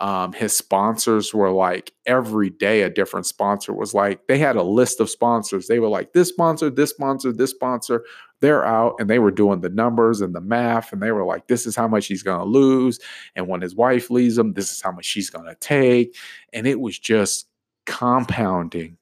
um, 0.00 0.32
his 0.32 0.56
sponsors 0.56 1.32
were 1.32 1.50
like 1.50 1.92
every 2.06 2.50
day 2.50 2.82
a 2.82 2.90
different 2.90 3.26
sponsor 3.26 3.72
was 3.72 3.94
like 3.94 4.26
they 4.26 4.38
had 4.38 4.56
a 4.56 4.62
list 4.62 5.00
of 5.00 5.08
sponsors. 5.08 5.68
They 5.68 5.78
were 5.78 5.88
like 5.88 6.12
this 6.12 6.28
sponsor 6.28 6.68
this 6.68 6.90
sponsor 6.90 7.32
this 7.32 7.50
sponsor. 7.50 8.04
They're 8.40 8.64
out 8.64 8.96
and 8.98 9.08
they 9.08 9.20
were 9.20 9.30
doing 9.30 9.60
the 9.60 9.70
numbers 9.70 10.20
and 10.20 10.34
the 10.34 10.40
math 10.40 10.92
and 10.92 11.00
they 11.00 11.12
were 11.12 11.24
like 11.24 11.46
this 11.46 11.64
is 11.64 11.76
how 11.76 11.86
much 11.86 12.06
he's 12.06 12.24
going 12.24 12.40
to 12.40 12.44
lose 12.44 12.98
and 13.36 13.46
when 13.46 13.60
his 13.60 13.74
wife 13.74 14.10
leaves 14.10 14.36
him 14.36 14.52
this 14.52 14.72
is 14.72 14.82
how 14.82 14.90
much 14.90 15.04
she's 15.04 15.30
going 15.30 15.46
to 15.46 15.54
take 15.56 16.16
and 16.52 16.66
it 16.66 16.80
was 16.80 16.98
just 16.98 17.46
compounding 17.86 18.98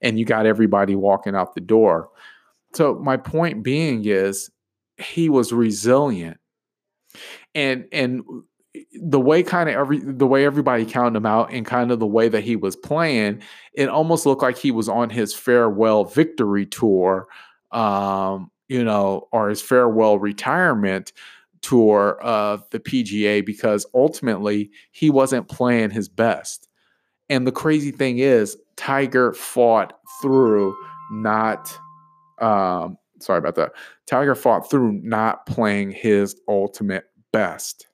and 0.00 0.18
you 0.18 0.24
got 0.24 0.46
everybody 0.46 0.96
walking 0.96 1.36
out 1.36 1.54
the 1.54 1.60
door. 1.60 2.08
So 2.72 2.94
my 2.94 3.18
point 3.18 3.62
being 3.62 4.06
is 4.06 4.50
he 4.96 5.28
was 5.28 5.52
resilient 5.52 6.38
and 7.54 7.86
and 7.92 8.22
the 8.94 9.20
way 9.20 9.42
kind 9.42 9.68
of 9.68 9.74
every 9.74 9.98
the 9.98 10.26
way 10.26 10.44
everybody 10.44 10.86
counted 10.86 11.16
him 11.16 11.26
out 11.26 11.52
and 11.52 11.66
kind 11.66 11.90
of 11.90 11.98
the 11.98 12.06
way 12.06 12.28
that 12.28 12.42
he 12.42 12.56
was 12.56 12.76
playing, 12.76 13.42
it 13.74 13.88
almost 13.88 14.24
looked 14.24 14.42
like 14.42 14.56
he 14.56 14.70
was 14.70 14.88
on 14.88 15.10
his 15.10 15.34
farewell 15.34 16.04
victory 16.04 16.64
tour, 16.64 17.26
um, 17.72 18.50
you 18.68 18.82
know, 18.82 19.28
or 19.32 19.48
his 19.48 19.60
farewell 19.60 20.18
retirement 20.18 21.12
tour 21.60 22.18
of 22.22 22.68
the 22.70 22.80
PGA 22.80 23.44
because 23.44 23.86
ultimately 23.94 24.70
he 24.90 25.10
wasn't 25.10 25.48
playing 25.48 25.90
his 25.90 26.08
best. 26.08 26.68
And 27.28 27.46
the 27.46 27.52
crazy 27.52 27.90
thing 27.90 28.18
is, 28.18 28.56
Tiger 28.76 29.32
fought 29.32 29.98
through 30.22 30.74
not 31.12 31.78
um 32.40 32.96
sorry 33.20 33.38
about 33.38 33.54
that. 33.56 33.72
Tiger 34.06 34.34
fought 34.34 34.70
through 34.70 34.92
not 35.02 35.44
playing 35.46 35.90
his 35.90 36.40
ultimate 36.48 37.04
best. 37.32 37.86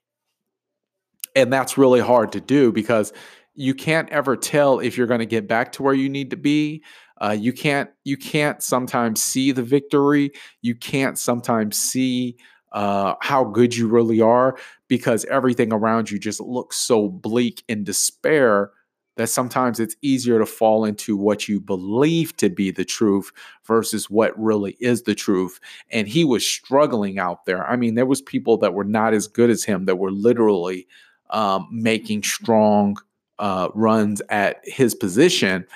And 1.36 1.52
that's 1.52 1.78
really 1.78 2.00
hard 2.00 2.32
to 2.32 2.40
do 2.40 2.72
because 2.72 3.12
you 3.54 3.74
can't 3.74 4.08
ever 4.10 4.36
tell 4.36 4.78
if 4.78 4.96
you're 4.96 5.06
going 5.06 5.20
to 5.20 5.26
get 5.26 5.48
back 5.48 5.72
to 5.72 5.82
where 5.82 5.94
you 5.94 6.08
need 6.08 6.30
to 6.30 6.36
be. 6.36 6.82
Uh, 7.20 7.36
you 7.38 7.52
can't 7.52 7.90
you 8.04 8.16
can't 8.16 8.62
sometimes 8.62 9.20
see 9.22 9.50
the 9.50 9.62
victory. 9.62 10.30
You 10.62 10.76
can't 10.76 11.18
sometimes 11.18 11.76
see 11.76 12.36
uh, 12.72 13.14
how 13.20 13.44
good 13.44 13.74
you 13.74 13.88
really 13.88 14.20
are 14.20 14.56
because 14.88 15.24
everything 15.26 15.72
around 15.72 16.10
you 16.10 16.18
just 16.18 16.40
looks 16.40 16.76
so 16.76 17.08
bleak 17.08 17.64
in 17.68 17.82
despair 17.82 18.70
that 19.16 19.28
sometimes 19.28 19.80
it's 19.80 19.96
easier 20.00 20.38
to 20.38 20.46
fall 20.46 20.84
into 20.84 21.16
what 21.16 21.48
you 21.48 21.60
believe 21.60 22.36
to 22.36 22.48
be 22.48 22.70
the 22.70 22.84
truth 22.84 23.32
versus 23.64 24.08
what 24.08 24.38
really 24.38 24.76
is 24.80 25.02
the 25.02 25.14
truth 25.14 25.58
and 25.90 26.06
he 26.06 26.24
was 26.24 26.48
struggling 26.48 27.18
out 27.18 27.44
there 27.44 27.66
i 27.68 27.74
mean 27.74 27.94
there 27.94 28.06
was 28.06 28.22
people 28.22 28.56
that 28.56 28.74
were 28.74 28.84
not 28.84 29.12
as 29.12 29.26
good 29.26 29.50
as 29.50 29.64
him 29.64 29.86
that 29.86 29.96
were 29.96 30.12
literally 30.12 30.86
um, 31.30 31.68
making 31.70 32.22
strong 32.22 32.96
uh, 33.38 33.68
runs 33.74 34.20
at 34.28 34.60
his 34.64 34.94
position, 34.94 35.66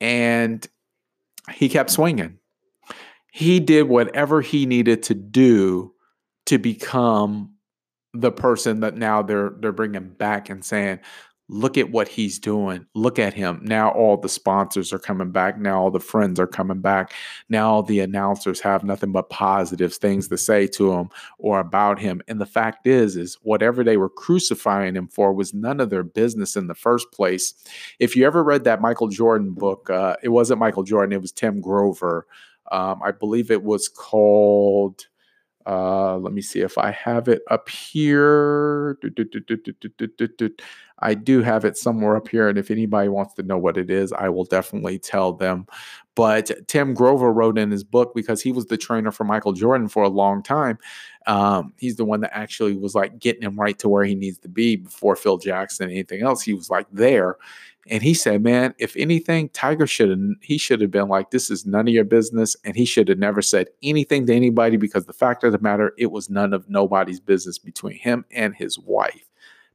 and 0.00 0.66
he 1.52 1.68
kept 1.68 1.90
swinging. 1.90 2.38
he 3.32 3.60
did 3.60 3.84
whatever 3.84 4.40
he 4.40 4.66
needed 4.66 5.02
to 5.04 5.14
do 5.14 5.92
to 6.46 6.58
become 6.58 7.54
the 8.14 8.32
person 8.32 8.80
that 8.80 8.96
now 8.96 9.22
they're 9.22 9.50
they're 9.60 9.72
bringing 9.72 10.08
back 10.08 10.48
and 10.50 10.64
saying 10.64 10.98
look 11.48 11.78
at 11.78 11.90
what 11.90 12.08
he's 12.08 12.38
doing 12.38 12.84
look 12.94 13.18
at 13.18 13.32
him. 13.32 13.60
Now 13.62 13.90
all 13.90 14.16
the 14.16 14.28
sponsors 14.28 14.92
are 14.92 14.98
coming 14.98 15.30
back 15.30 15.58
now 15.58 15.80
all 15.80 15.90
the 15.90 16.00
friends 16.00 16.38
are 16.38 16.46
coming 16.46 16.80
back 16.80 17.12
now 17.48 17.70
all 17.70 17.82
the 17.82 18.00
announcers 18.00 18.60
have 18.60 18.84
nothing 18.84 19.12
but 19.12 19.30
positive 19.30 19.94
things 19.94 20.28
to 20.28 20.36
say 20.36 20.66
to 20.68 20.92
him 20.92 21.08
or 21.38 21.58
about 21.58 21.98
him. 21.98 22.20
And 22.28 22.40
the 22.40 22.46
fact 22.46 22.86
is 22.86 23.16
is 23.16 23.38
whatever 23.42 23.82
they 23.82 23.96
were 23.96 24.10
crucifying 24.10 24.94
him 24.94 25.08
for 25.08 25.32
was 25.32 25.54
none 25.54 25.80
of 25.80 25.90
their 25.90 26.02
business 26.02 26.54
in 26.54 26.66
the 26.66 26.74
first 26.74 27.10
place. 27.12 27.54
If 27.98 28.14
you 28.14 28.26
ever 28.26 28.44
read 28.44 28.64
that 28.64 28.82
michael 28.82 29.08
jordan 29.08 29.52
book 29.54 29.88
uh, 29.90 30.16
it 30.22 30.28
wasn't 30.28 30.60
michael 30.60 30.82
jordan 30.82 31.12
it 31.14 31.22
was 31.22 31.32
tim 31.32 31.60
grover. 31.60 32.26
Um, 32.70 33.00
i 33.02 33.12
believe 33.12 33.50
it 33.50 33.62
was 33.62 33.88
called 33.88 35.06
uh, 35.68 36.16
let 36.16 36.32
me 36.32 36.40
see 36.40 36.60
if 36.60 36.78
I 36.78 36.90
have 36.92 37.28
it 37.28 37.42
up 37.50 37.68
here. 37.68 38.98
I 41.00 41.14
do 41.14 41.42
have 41.42 41.64
it 41.64 41.76
somewhere 41.76 42.16
up 42.16 42.28
here. 42.28 42.48
And 42.48 42.58
if 42.58 42.70
anybody 42.70 43.08
wants 43.08 43.34
to 43.34 43.42
know 43.42 43.58
what 43.58 43.76
it 43.76 43.90
is, 43.90 44.12
I 44.12 44.28
will 44.28 44.44
definitely 44.44 44.98
tell 44.98 45.32
them. 45.32 45.66
But 46.14 46.50
Tim 46.66 46.94
Grover 46.94 47.32
wrote 47.32 47.58
in 47.58 47.70
his 47.70 47.84
book 47.84 48.12
because 48.14 48.42
he 48.42 48.50
was 48.50 48.66
the 48.66 48.76
trainer 48.76 49.12
for 49.12 49.22
Michael 49.24 49.52
Jordan 49.52 49.88
for 49.88 50.02
a 50.02 50.08
long 50.08 50.42
time. 50.42 50.78
Um, 51.28 51.72
he's 51.76 51.96
the 51.96 52.04
one 52.04 52.20
that 52.22 52.36
actually 52.36 52.76
was 52.76 52.94
like 52.94 53.18
getting 53.18 53.42
him 53.42 53.58
right 53.58 53.78
to 53.78 53.88
where 53.88 54.04
he 54.04 54.16
needs 54.16 54.38
to 54.38 54.48
be 54.48 54.76
before 54.76 55.14
Phil 55.14 55.38
Jackson, 55.38 55.84
and 55.84 55.92
anything 55.92 56.22
else. 56.22 56.42
He 56.42 56.54
was 56.54 56.70
like 56.70 56.86
there. 56.90 57.36
And 57.90 58.02
he 58.02 58.12
said, 58.14 58.42
man, 58.42 58.74
if 58.78 58.96
anything, 58.96 59.48
Tiger 59.50 59.86
should 59.86 60.10
have 60.10 60.18
he 60.42 60.58
should 60.58 60.80
have 60.80 60.90
been 60.90 61.08
like, 61.08 61.30
this 61.30 61.50
is 61.50 61.64
none 61.64 61.86
of 61.88 61.94
your 61.94 62.04
business. 62.04 62.56
And 62.64 62.76
he 62.76 62.84
should 62.84 63.08
have 63.08 63.18
never 63.18 63.40
said 63.40 63.68
anything 63.82 64.26
to 64.26 64.34
anybody 64.34 64.76
because 64.76 65.06
the 65.06 65.12
fact 65.12 65.44
of 65.44 65.52
the 65.52 65.58
matter, 65.60 65.94
it 65.96 66.10
was 66.10 66.28
none 66.28 66.52
of 66.52 66.68
nobody's 66.68 67.20
business 67.20 67.58
between 67.58 67.96
him 67.96 68.24
and 68.30 68.54
his 68.54 68.78
wife. 68.78 69.27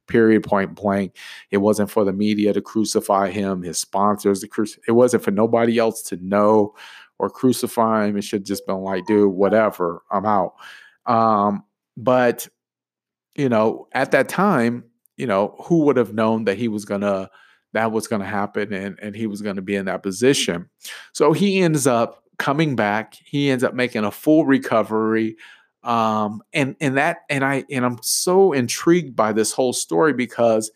Period 0.06 0.42
point 0.42 0.74
blank. 0.74 1.16
It 1.50 1.58
wasn't 1.58 1.90
for 1.90 2.04
the 2.04 2.12
media 2.12 2.52
to 2.52 2.60
crucify 2.60 3.30
him, 3.30 3.62
his 3.62 3.78
sponsors. 3.78 4.44
It 4.44 4.92
wasn't 4.92 5.22
for 5.22 5.30
nobody 5.30 5.78
else 5.78 6.02
to 6.04 6.16
know 6.16 6.74
or 7.18 7.30
crucify 7.30 8.06
him. 8.06 8.16
It 8.16 8.24
should 8.24 8.44
just 8.44 8.66
been 8.66 8.80
like, 8.80 9.06
dude, 9.06 9.32
whatever, 9.32 10.02
I'm 10.10 10.26
out. 10.26 10.54
Um, 11.06 11.64
but 11.96 12.48
you 13.34 13.48
know, 13.48 13.88
at 13.92 14.12
that 14.12 14.28
time, 14.28 14.84
you 15.16 15.26
know, 15.26 15.56
who 15.64 15.84
would 15.84 15.96
have 15.96 16.14
known 16.14 16.44
that 16.44 16.58
he 16.58 16.68
was 16.68 16.84
gonna 16.84 17.30
that 17.72 17.92
was 17.92 18.06
to 18.20 18.26
happen 18.26 18.72
and, 18.72 18.98
and 19.02 19.16
he 19.16 19.26
was 19.26 19.42
to 19.56 19.62
be 19.62 19.74
in 19.74 19.86
that 19.86 20.02
position. 20.02 20.70
So 21.12 21.32
he 21.32 21.60
ends 21.60 21.86
up 21.86 22.22
coming 22.38 22.76
back. 22.76 23.14
He 23.24 23.50
ends 23.50 23.64
up 23.64 23.74
making 23.74 24.04
a 24.04 24.10
full 24.10 24.46
recovery. 24.46 25.36
Um, 25.84 26.42
and 26.54 26.76
and 26.80 26.96
that 26.96 27.18
and 27.28 27.44
I 27.44 27.64
and 27.70 27.84
I'm 27.84 27.98
so 28.02 28.52
intrigued 28.52 29.14
by 29.14 29.32
this 29.32 29.52
whole 29.52 29.74
story 29.74 30.14
because 30.14 30.70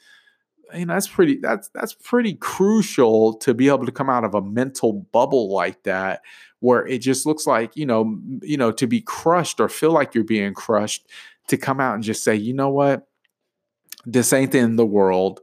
you 0.74 0.84
know 0.84 0.92
that's 0.92 1.08
pretty 1.08 1.38
that's 1.38 1.70
that's 1.70 1.94
pretty 1.94 2.34
crucial 2.34 3.34
to 3.38 3.54
be 3.54 3.68
able 3.68 3.86
to 3.86 3.92
come 3.92 4.10
out 4.10 4.24
of 4.24 4.34
a 4.34 4.42
mental 4.42 4.92
bubble 5.12 5.50
like 5.50 5.82
that 5.84 6.20
where 6.60 6.86
it 6.86 6.98
just 6.98 7.24
looks 7.24 7.46
like 7.46 7.74
you 7.74 7.86
know 7.86 8.18
you 8.42 8.58
know 8.58 8.70
to 8.70 8.86
be 8.86 9.00
crushed 9.00 9.60
or 9.60 9.68
feel 9.70 9.92
like 9.92 10.14
you're 10.14 10.24
being 10.24 10.52
crushed 10.52 11.08
to 11.46 11.56
come 11.56 11.80
out 11.80 11.94
and 11.94 12.04
just 12.04 12.22
say 12.22 12.34
you 12.34 12.52
know 12.52 12.68
what 12.68 13.08
this 14.04 14.32
ain't 14.34 14.52
the 14.52 14.58
end 14.58 14.72
of 14.72 14.76
the 14.76 14.86
world 14.86 15.40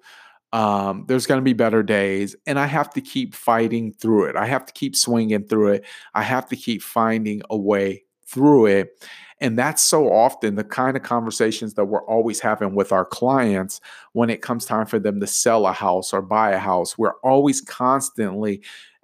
um, 0.54 1.04
there's 1.10 1.26
going 1.28 1.40
to 1.40 1.44
be 1.44 1.52
better 1.52 1.84
days, 1.84 2.34
and 2.48 2.58
I 2.58 2.66
have 2.66 2.90
to 2.92 3.02
keep 3.02 3.36
fighting 3.36 3.92
through 3.92 4.30
it. 4.30 4.38
I 4.38 4.46
have 4.46 4.66
to 4.68 4.72
keep 4.72 4.96
swinging 4.96 5.44
through 5.44 5.74
it. 5.74 5.86
I 6.14 6.22
have 6.22 6.48
to 6.48 6.56
keep 6.56 6.82
finding 6.82 7.42
a 7.50 7.58
way 7.58 8.05
through 8.26 8.68
it. 8.68 9.08
And 9.42 9.60
that's 9.60 9.82
so 9.82 10.12
often 10.12 10.56
the 10.56 10.64
kind 10.64 10.96
of 10.96 11.04
conversations 11.04 11.74
that 11.74 11.86
we're 11.86 12.06
always 12.06 12.40
having 12.40 12.74
with 12.74 12.92
our 12.92 13.06
clients 13.06 13.82
when 14.14 14.30
it 14.30 14.42
comes 14.42 14.66
time 14.66 14.86
for 14.86 14.98
them 14.98 15.20
to 15.20 15.28
sell 15.28 15.68
a 15.68 15.74
house 15.74 16.14
or 16.14 16.22
buy 16.22 16.52
a 16.52 16.58
house. 16.58 16.98
We're 16.98 17.20
always 17.24 17.60
constantly 17.62 18.62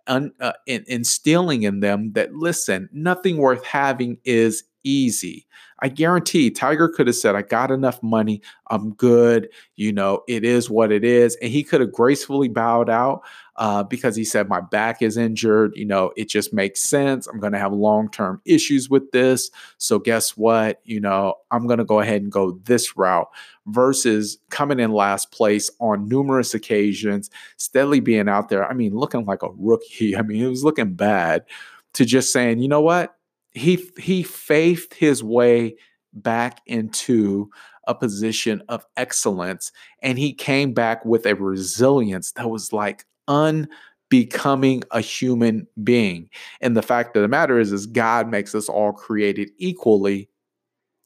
un, 0.07 0.31
uh, 0.39 0.53
in, 0.67 0.85
instilling 0.87 1.63
in 1.63 1.81
them 1.81 2.13
that, 2.13 2.33
listen, 2.33 2.89
nothing 2.93 3.37
worth 3.37 3.65
having 3.65 4.17
is 4.23 4.63
easy. 4.83 5.45
I 5.83 5.89
guarantee 5.89 6.51
Tiger 6.51 6.87
could 6.87 7.07
have 7.07 7.15
said, 7.15 7.35
I 7.35 7.41
got 7.41 7.71
enough 7.71 8.01
money. 8.03 8.41
I'm 8.69 8.93
good. 8.93 9.49
You 9.75 9.91
know, 9.91 10.21
it 10.27 10.43
is 10.43 10.69
what 10.69 10.91
it 10.91 11.03
is. 11.03 11.35
And 11.41 11.51
he 11.51 11.63
could 11.63 11.81
have 11.81 11.91
gracefully 11.91 12.47
bowed 12.47 12.89
out 12.89 13.23
uh, 13.61 13.83
because 13.83 14.15
he 14.15 14.25
said, 14.25 14.49
My 14.49 14.59
back 14.59 15.01
is 15.01 15.15
injured. 15.15 15.73
You 15.75 15.85
know, 15.85 16.11
it 16.17 16.27
just 16.27 16.51
makes 16.51 16.81
sense. 16.81 17.27
I'm 17.27 17.39
going 17.39 17.53
to 17.53 17.59
have 17.59 17.71
long 17.71 18.09
term 18.09 18.41
issues 18.43 18.89
with 18.89 19.11
this. 19.11 19.49
So, 19.77 19.99
guess 19.99 20.35
what? 20.35 20.81
You 20.83 20.99
know, 20.99 21.35
I'm 21.51 21.67
going 21.67 21.79
to 21.79 21.85
go 21.85 22.01
ahead 22.01 22.21
and 22.21 22.31
go 22.31 22.59
this 22.63 22.97
route 22.97 23.29
versus 23.67 24.37
coming 24.49 24.79
in 24.79 24.91
last 24.91 25.31
place 25.31 25.71
on 25.79 26.09
numerous 26.09 26.53
occasions, 26.53 27.29
steadily 27.57 27.99
being 27.99 28.27
out 28.27 28.49
there. 28.49 28.67
I 28.67 28.73
mean, 28.73 28.95
looking 28.95 29.25
like 29.25 29.43
a 29.43 29.49
rookie. 29.57 30.15
I 30.17 30.23
mean, 30.23 30.43
it 30.43 30.49
was 30.49 30.63
looking 30.63 30.93
bad 30.93 31.45
to 31.93 32.03
just 32.03 32.33
saying, 32.33 32.59
you 32.59 32.67
know 32.67 32.81
what? 32.81 33.15
he 33.51 33.89
he 33.97 34.23
faithed 34.23 34.93
his 34.93 35.23
way 35.23 35.75
back 36.13 36.61
into 36.65 37.49
a 37.87 37.95
position 37.95 38.61
of 38.69 38.85
excellence 38.95 39.71
and 40.01 40.17
he 40.17 40.33
came 40.33 40.73
back 40.73 41.03
with 41.03 41.25
a 41.25 41.35
resilience 41.35 42.31
that 42.33 42.49
was 42.49 42.71
like 42.71 43.05
unbecoming 44.11 44.83
a 44.91 45.01
human 45.01 45.65
being 45.83 46.29
and 46.59 46.75
the 46.75 46.81
fact 46.81 47.15
of 47.15 47.21
the 47.21 47.27
matter 47.27 47.59
is 47.59 47.71
is 47.71 47.85
god 47.85 48.29
makes 48.29 48.53
us 48.53 48.67
all 48.67 48.91
created 48.91 49.49
equally 49.57 50.29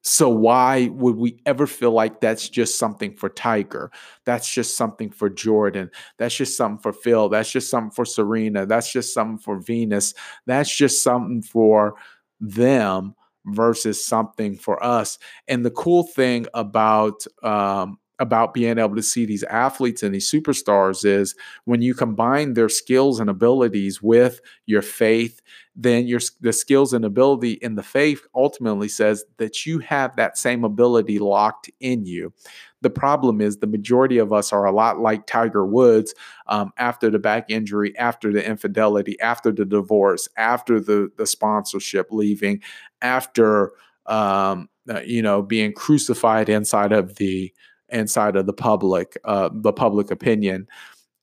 so 0.08 0.30
why 0.30 0.90
would 0.94 1.16
we 1.16 1.40
ever 1.48 1.66
feel 1.66 1.90
like 1.90 2.22
that's 2.22 2.48
just 2.48 2.78
something 2.78 3.16
for 3.16 3.28
Tiger? 3.28 3.90
That's 4.24 4.48
just 4.48 4.78
something 4.78 5.10
for 5.10 5.32
Jordan. 5.32 5.90
That's 6.20 6.36
just 6.36 6.56
something 6.56 6.78
for 6.78 6.94
Phil. 6.94 7.28
That's 7.28 7.52
just 7.52 7.72
something 7.72 7.90
for 7.90 8.06
Serena. 8.06 8.68
That's 8.68 8.92
just 8.92 9.16
something 9.16 9.40
for 9.40 9.58
Venus. 9.58 10.14
That's 10.46 10.74
just 10.74 11.02
something 11.02 11.42
for 11.42 11.96
them 12.40 13.16
versus 13.48 14.06
something 14.06 14.58
for 14.58 14.84
us. 14.84 15.18
And 15.48 15.66
the 15.66 15.72
cool 15.72 16.04
thing 16.04 16.46
about 16.54 17.26
um, 17.42 17.98
about 18.20 18.54
being 18.54 18.78
able 18.78 18.96
to 18.96 19.04
see 19.04 19.26
these 19.26 19.44
athletes 19.44 20.04
and 20.04 20.16
these 20.16 20.30
superstars 20.32 21.06
is 21.06 21.36
when 21.66 21.82
you 21.82 21.94
combine 21.94 22.54
their 22.54 22.70
skills 22.70 23.20
and 23.20 23.30
abilities 23.30 24.02
with 24.02 24.40
your 24.66 24.82
faith 24.82 25.42
then 25.76 26.08
your 26.08 26.22
the 26.40 26.54
skills 26.54 26.94
and 26.94 27.04
ability 27.04 27.54
in 27.54 27.76
the 27.76 27.84
faith 27.84 28.26
ultimately 28.34 28.88
says 28.88 29.26
that 29.38 29.66
you 29.66 29.80
have 29.80 30.16
that 30.16 30.38
same 30.38 30.64
ability 30.64 31.20
locked 31.20 31.70
in 31.82 32.06
you. 32.06 32.34
The 32.82 32.90
problem 32.90 33.42
is 33.42 33.58
the 33.58 33.68
majority 33.68 34.18
of 34.18 34.32
us 34.32 34.54
are 34.54 34.66
a 34.66 34.72
lot 34.72 35.00
like 35.00 35.28
Tiger 35.28 35.66
Woods 35.66 36.14
um, 36.48 36.72
after 36.78 37.10
the 37.10 37.20
back 37.20 37.50
injury, 37.50 37.98
after 37.98 38.32
the 38.32 38.46
infidelity, 38.46 39.20
after 39.20 39.52
the 39.52 39.66
divorce, 39.66 40.30
after 40.38 40.80
the 40.80 41.12
the 41.18 41.26
sponsorship 41.26 42.08
leaving, 42.12 42.62
after 43.02 43.74
um, 44.06 44.70
uh, 44.90 45.02
you 45.02 45.22
know 45.22 45.42
being 45.42 45.74
crucified 45.74 46.48
inside 46.48 46.94
of 46.94 47.16
the 47.16 47.52
inside 47.90 48.36
of 48.36 48.46
the 48.46 48.54
public, 48.54 49.18
uh, 49.24 49.50
the 49.52 49.74
public 49.74 50.12
opinion. 50.12 50.68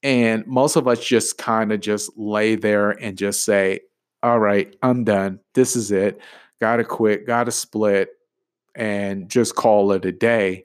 And 0.03 0.47
most 0.47 0.77
of 0.77 0.89
us 0.89 1.05
just 1.05 1.39
kind 1.39 1.73
of 1.73 1.81
just 1.81 2.11
lay 2.17 2.57
there 2.57 2.91
and 2.91 3.17
just 3.17 3.45
say, 3.45 3.81
all 4.23 4.39
right, 4.39 4.75
I'm 4.83 5.05
done. 5.05 5.41
This 5.55 5.77
is 5.77 5.91
it. 5.91 6.21
Got 6.61 6.77
to 6.77 6.85
quit, 6.85 7.27
got 7.27 7.45
to 7.45 7.53
split, 7.53 8.11
and 8.75 9.29
just 9.29 9.57
call 9.57 9.93
it 9.93 10.05
a 10.05 10.13
day. 10.13 10.65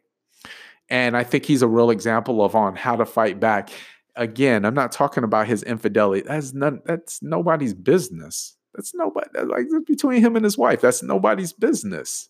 And 0.89 1.17
I 1.17 1.23
think 1.23 1.45
he's 1.45 1.61
a 1.61 1.67
real 1.67 1.89
example 1.89 2.43
of 2.43 2.55
on 2.55 2.75
how 2.75 2.95
to 2.95 3.05
fight 3.05 3.39
back. 3.39 3.69
Again, 4.15 4.65
I'm 4.65 4.73
not 4.73 4.91
talking 4.91 5.23
about 5.23 5.47
his 5.47 5.63
infidelity. 5.63 6.21
That's 6.21 6.53
none, 6.53 6.81
that's 6.85 7.21
nobody's 7.21 7.73
business. 7.73 8.55
That's 8.73 8.93
nobody 8.93 9.27
like 9.41 9.65
between 9.85 10.21
him 10.21 10.35
and 10.35 10.45
his 10.45 10.57
wife. 10.57 10.81
That's 10.81 11.03
nobody's 11.03 11.51
business. 11.51 12.29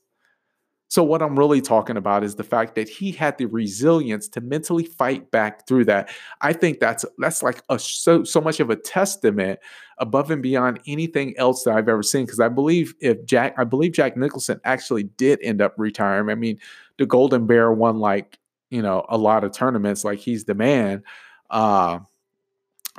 So 0.89 1.03
what 1.03 1.21
I'm 1.21 1.37
really 1.37 1.61
talking 1.61 1.97
about 1.97 2.23
is 2.23 2.35
the 2.35 2.43
fact 2.43 2.75
that 2.75 2.87
he 2.87 3.11
had 3.11 3.37
the 3.37 3.45
resilience 3.45 4.27
to 4.29 4.41
mentally 4.41 4.85
fight 4.85 5.29
back 5.31 5.67
through 5.67 5.85
that. 5.85 6.09
I 6.41 6.53
think 6.53 6.79
that's 6.79 7.03
that's 7.17 7.43
like 7.43 7.61
a 7.69 7.77
so 7.77 8.23
so 8.23 8.39
much 8.39 8.59
of 8.59 8.69
a 8.69 8.75
testament 8.75 9.59
above 9.97 10.31
and 10.31 10.41
beyond 10.41 10.79
anything 10.87 11.37
else 11.37 11.63
that 11.63 11.75
I've 11.75 11.89
ever 11.89 12.03
seen. 12.03 12.25
Because 12.25 12.39
I 12.39 12.47
believe 12.47 12.93
if 13.01 13.25
Jack, 13.25 13.55
I 13.57 13.65
believe 13.65 13.91
Jack 13.91 14.15
Nicholson 14.15 14.61
actually 14.63 15.03
did 15.03 15.39
end 15.41 15.61
up 15.61 15.73
retiring. 15.77 16.29
I 16.29 16.35
mean, 16.35 16.57
the 16.97 17.05
Golden 17.05 17.47
Bear 17.47 17.71
won 17.71 17.99
like 17.99 18.39
you 18.69 18.81
know, 18.81 19.05
a 19.09 19.17
lot 19.17 19.43
of 19.43 19.51
tournaments. 19.51 20.03
Like 20.03 20.19
he's 20.19 20.45
the 20.45 20.53
man. 20.53 21.03
Uh, 21.49 21.99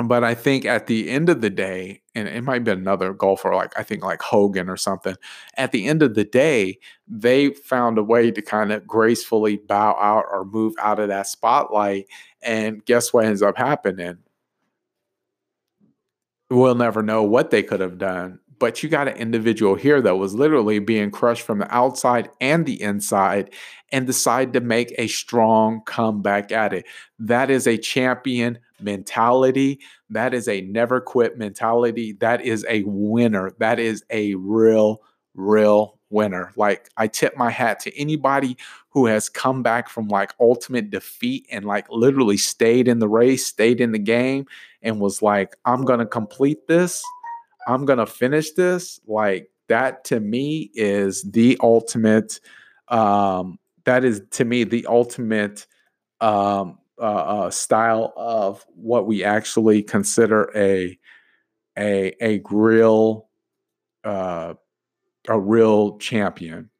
but 0.04 0.22
I 0.22 0.34
think 0.34 0.64
at 0.64 0.86
the 0.86 1.10
end 1.10 1.28
of 1.28 1.40
the 1.40 1.50
day, 1.50 2.02
and 2.14 2.28
it 2.28 2.44
might 2.44 2.62
be 2.62 2.70
another 2.70 3.12
golfer, 3.12 3.52
like 3.54 3.76
I 3.76 3.82
think 3.82 4.04
like 4.04 4.22
Hogan 4.22 4.68
or 4.68 4.76
something. 4.76 5.16
At 5.56 5.72
the 5.72 5.86
end 5.86 6.02
of 6.02 6.14
the 6.14 6.24
day, 6.24 6.78
they 7.08 7.50
found 7.50 7.98
a 7.98 8.04
way 8.04 8.30
to 8.30 8.40
kind 8.40 8.70
of 8.70 8.86
gracefully 8.86 9.56
bow 9.56 9.96
out 10.00 10.26
or 10.30 10.44
move 10.44 10.74
out 10.78 11.00
of 11.00 11.08
that 11.08 11.26
spotlight. 11.26 12.06
And 12.42 12.84
guess 12.84 13.12
what 13.12 13.24
ends 13.24 13.42
up 13.42 13.56
happening? 13.58 14.18
We'll 16.48 16.76
never 16.76 17.02
know 17.02 17.24
what 17.24 17.50
they 17.50 17.62
could 17.62 17.80
have 17.80 17.98
done, 17.98 18.38
but 18.58 18.82
you 18.82 18.88
got 18.88 19.08
an 19.08 19.16
individual 19.16 19.74
here 19.74 20.00
that 20.00 20.16
was 20.16 20.34
literally 20.34 20.78
being 20.78 21.10
crushed 21.10 21.42
from 21.42 21.58
the 21.58 21.74
outside 21.74 22.30
and 22.40 22.64
the 22.64 22.80
inside 22.80 23.52
and 23.92 24.06
decided 24.06 24.52
to 24.54 24.60
make 24.60 24.94
a 24.96 25.08
strong 25.08 25.82
comeback 25.84 26.52
at 26.52 26.72
it. 26.72 26.86
That 27.18 27.50
is 27.50 27.66
a 27.66 27.76
champion 27.76 28.60
mentality. 28.80 29.80
That 30.10 30.34
is 30.34 30.48
a 30.48 30.60
never 30.62 31.00
quit 31.00 31.38
mentality. 31.38 32.12
That 32.12 32.40
is 32.42 32.64
a 32.68 32.82
winner. 32.84 33.52
That 33.58 33.78
is 33.78 34.04
a 34.10 34.34
real, 34.34 35.02
real 35.34 35.98
winner. 36.10 36.52
Like 36.56 36.88
I 36.96 37.06
tip 37.06 37.36
my 37.36 37.50
hat 37.50 37.80
to 37.80 37.98
anybody 37.98 38.56
who 38.90 39.06
has 39.06 39.28
come 39.28 39.62
back 39.62 39.88
from 39.88 40.08
like 40.08 40.34
ultimate 40.40 40.90
defeat 40.90 41.46
and 41.50 41.64
like 41.64 41.86
literally 41.90 42.36
stayed 42.36 42.88
in 42.88 42.98
the 42.98 43.08
race, 43.08 43.46
stayed 43.46 43.80
in 43.80 43.92
the 43.92 43.98
game, 43.98 44.46
and 44.82 45.00
was 45.00 45.22
like, 45.22 45.56
I'm 45.64 45.84
going 45.84 46.00
to 46.00 46.06
complete 46.06 46.66
this. 46.66 47.02
I'm 47.66 47.84
going 47.84 47.98
to 47.98 48.06
finish 48.06 48.52
this. 48.52 49.00
Like 49.06 49.50
that 49.68 50.04
to 50.04 50.20
me 50.20 50.70
is 50.74 51.22
the 51.22 51.58
ultimate. 51.60 52.40
Um, 52.88 53.58
that 53.84 54.04
is 54.04 54.22
to 54.32 54.44
me 54.44 54.64
the 54.64 54.86
ultimate 54.86 55.66
um, 56.20 56.78
uh, 57.00 57.02
uh, 57.04 57.50
style 57.50 58.12
of 58.16 58.64
what 58.74 59.06
we 59.06 59.24
actually 59.24 59.82
consider 59.82 60.50
a 60.54 60.98
a 61.78 62.14
a 62.20 62.42
real 62.50 63.28
uh, 64.04 64.54
a 65.28 65.38
real 65.38 65.98
champion. 65.98 66.70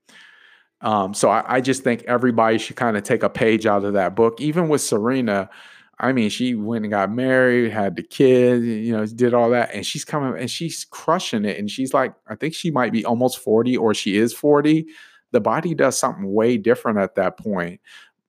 Um, 0.80 1.12
so 1.12 1.28
I, 1.28 1.56
I, 1.56 1.60
just 1.60 1.82
think 1.82 2.04
everybody 2.04 2.56
should 2.56 2.76
kind 2.76 2.96
of 2.96 3.02
take 3.02 3.24
a 3.24 3.28
page 3.28 3.66
out 3.66 3.84
of 3.84 3.94
that 3.94 4.14
book. 4.14 4.40
Even 4.40 4.68
with 4.68 4.80
Serena, 4.80 5.50
I 5.98 6.12
mean, 6.12 6.30
she 6.30 6.54
went 6.54 6.84
and 6.84 6.92
got 6.92 7.10
married, 7.10 7.72
had 7.72 7.96
the 7.96 8.04
kids, 8.04 8.64
you 8.64 8.92
know, 8.92 9.04
did 9.04 9.34
all 9.34 9.50
that, 9.50 9.74
and 9.74 9.84
she's 9.84 10.04
coming 10.04 10.40
and 10.40 10.50
she's 10.50 10.84
crushing 10.84 11.44
it. 11.44 11.58
And 11.58 11.68
she's 11.68 11.92
like, 11.92 12.14
I 12.28 12.36
think 12.36 12.54
she 12.54 12.70
might 12.70 12.92
be 12.92 13.04
almost 13.04 13.38
40 13.38 13.76
or 13.76 13.92
she 13.92 14.16
is 14.16 14.32
40. 14.32 14.86
The 15.32 15.40
body 15.40 15.74
does 15.74 15.98
something 15.98 16.32
way 16.32 16.56
different 16.56 16.98
at 16.98 17.16
that 17.16 17.36
point. 17.38 17.80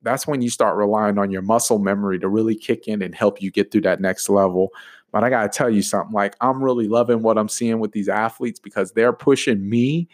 That's 0.01 0.27
when 0.27 0.41
you 0.41 0.49
start 0.49 0.77
relying 0.77 1.17
on 1.17 1.31
your 1.31 1.41
muscle 1.41 1.79
memory 1.79 2.19
to 2.19 2.29
really 2.29 2.55
kick 2.55 2.87
in 2.87 3.01
and 3.01 3.13
help 3.13 3.41
you 3.41 3.51
get 3.51 3.71
through 3.71 3.81
that 3.81 3.99
next 3.99 4.29
level. 4.29 4.71
But 5.11 5.23
I 5.23 5.29
got 5.29 5.51
to 5.51 5.57
tell 5.57 5.69
you 5.69 5.81
something 5.81 6.13
like, 6.13 6.35
I'm 6.39 6.63
really 6.63 6.87
loving 6.87 7.21
what 7.21 7.37
I'm 7.37 7.49
seeing 7.49 7.79
with 7.79 7.91
these 7.91 8.09
athletes 8.09 8.59
because 8.59 8.91
they're 8.91 9.13
pushing 9.13 9.67
me. 9.67 10.07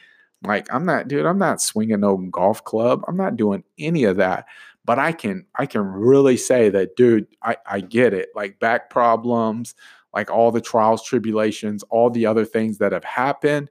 Like, 0.43 0.73
I'm 0.73 0.85
not, 0.85 1.07
dude, 1.07 1.25
I'm 1.25 1.37
not 1.37 1.61
swinging 1.61 1.99
no 1.99 2.17
golf 2.17 2.63
club. 2.63 3.03
I'm 3.07 3.17
not 3.17 3.35
doing 3.35 3.63
any 3.77 4.05
of 4.05 4.17
that. 4.17 4.45
But 4.85 4.99
I 4.99 5.11
can, 5.11 5.45
I 5.55 5.65
can 5.65 5.81
really 5.81 6.37
say 6.37 6.69
that, 6.69 6.95
dude, 6.95 7.27
I, 7.41 7.57
I 7.65 7.79
get 7.81 8.13
it. 8.13 8.29
Like 8.35 8.59
back 8.59 8.89
problems, 8.89 9.75
like 10.13 10.31
all 10.31 10.51
the 10.51 10.61
trials, 10.61 11.03
tribulations, 11.03 11.83
all 11.89 12.09
the 12.09 12.25
other 12.25 12.45
things 12.45 12.77
that 12.77 12.91
have 12.91 13.03
happened 13.03 13.69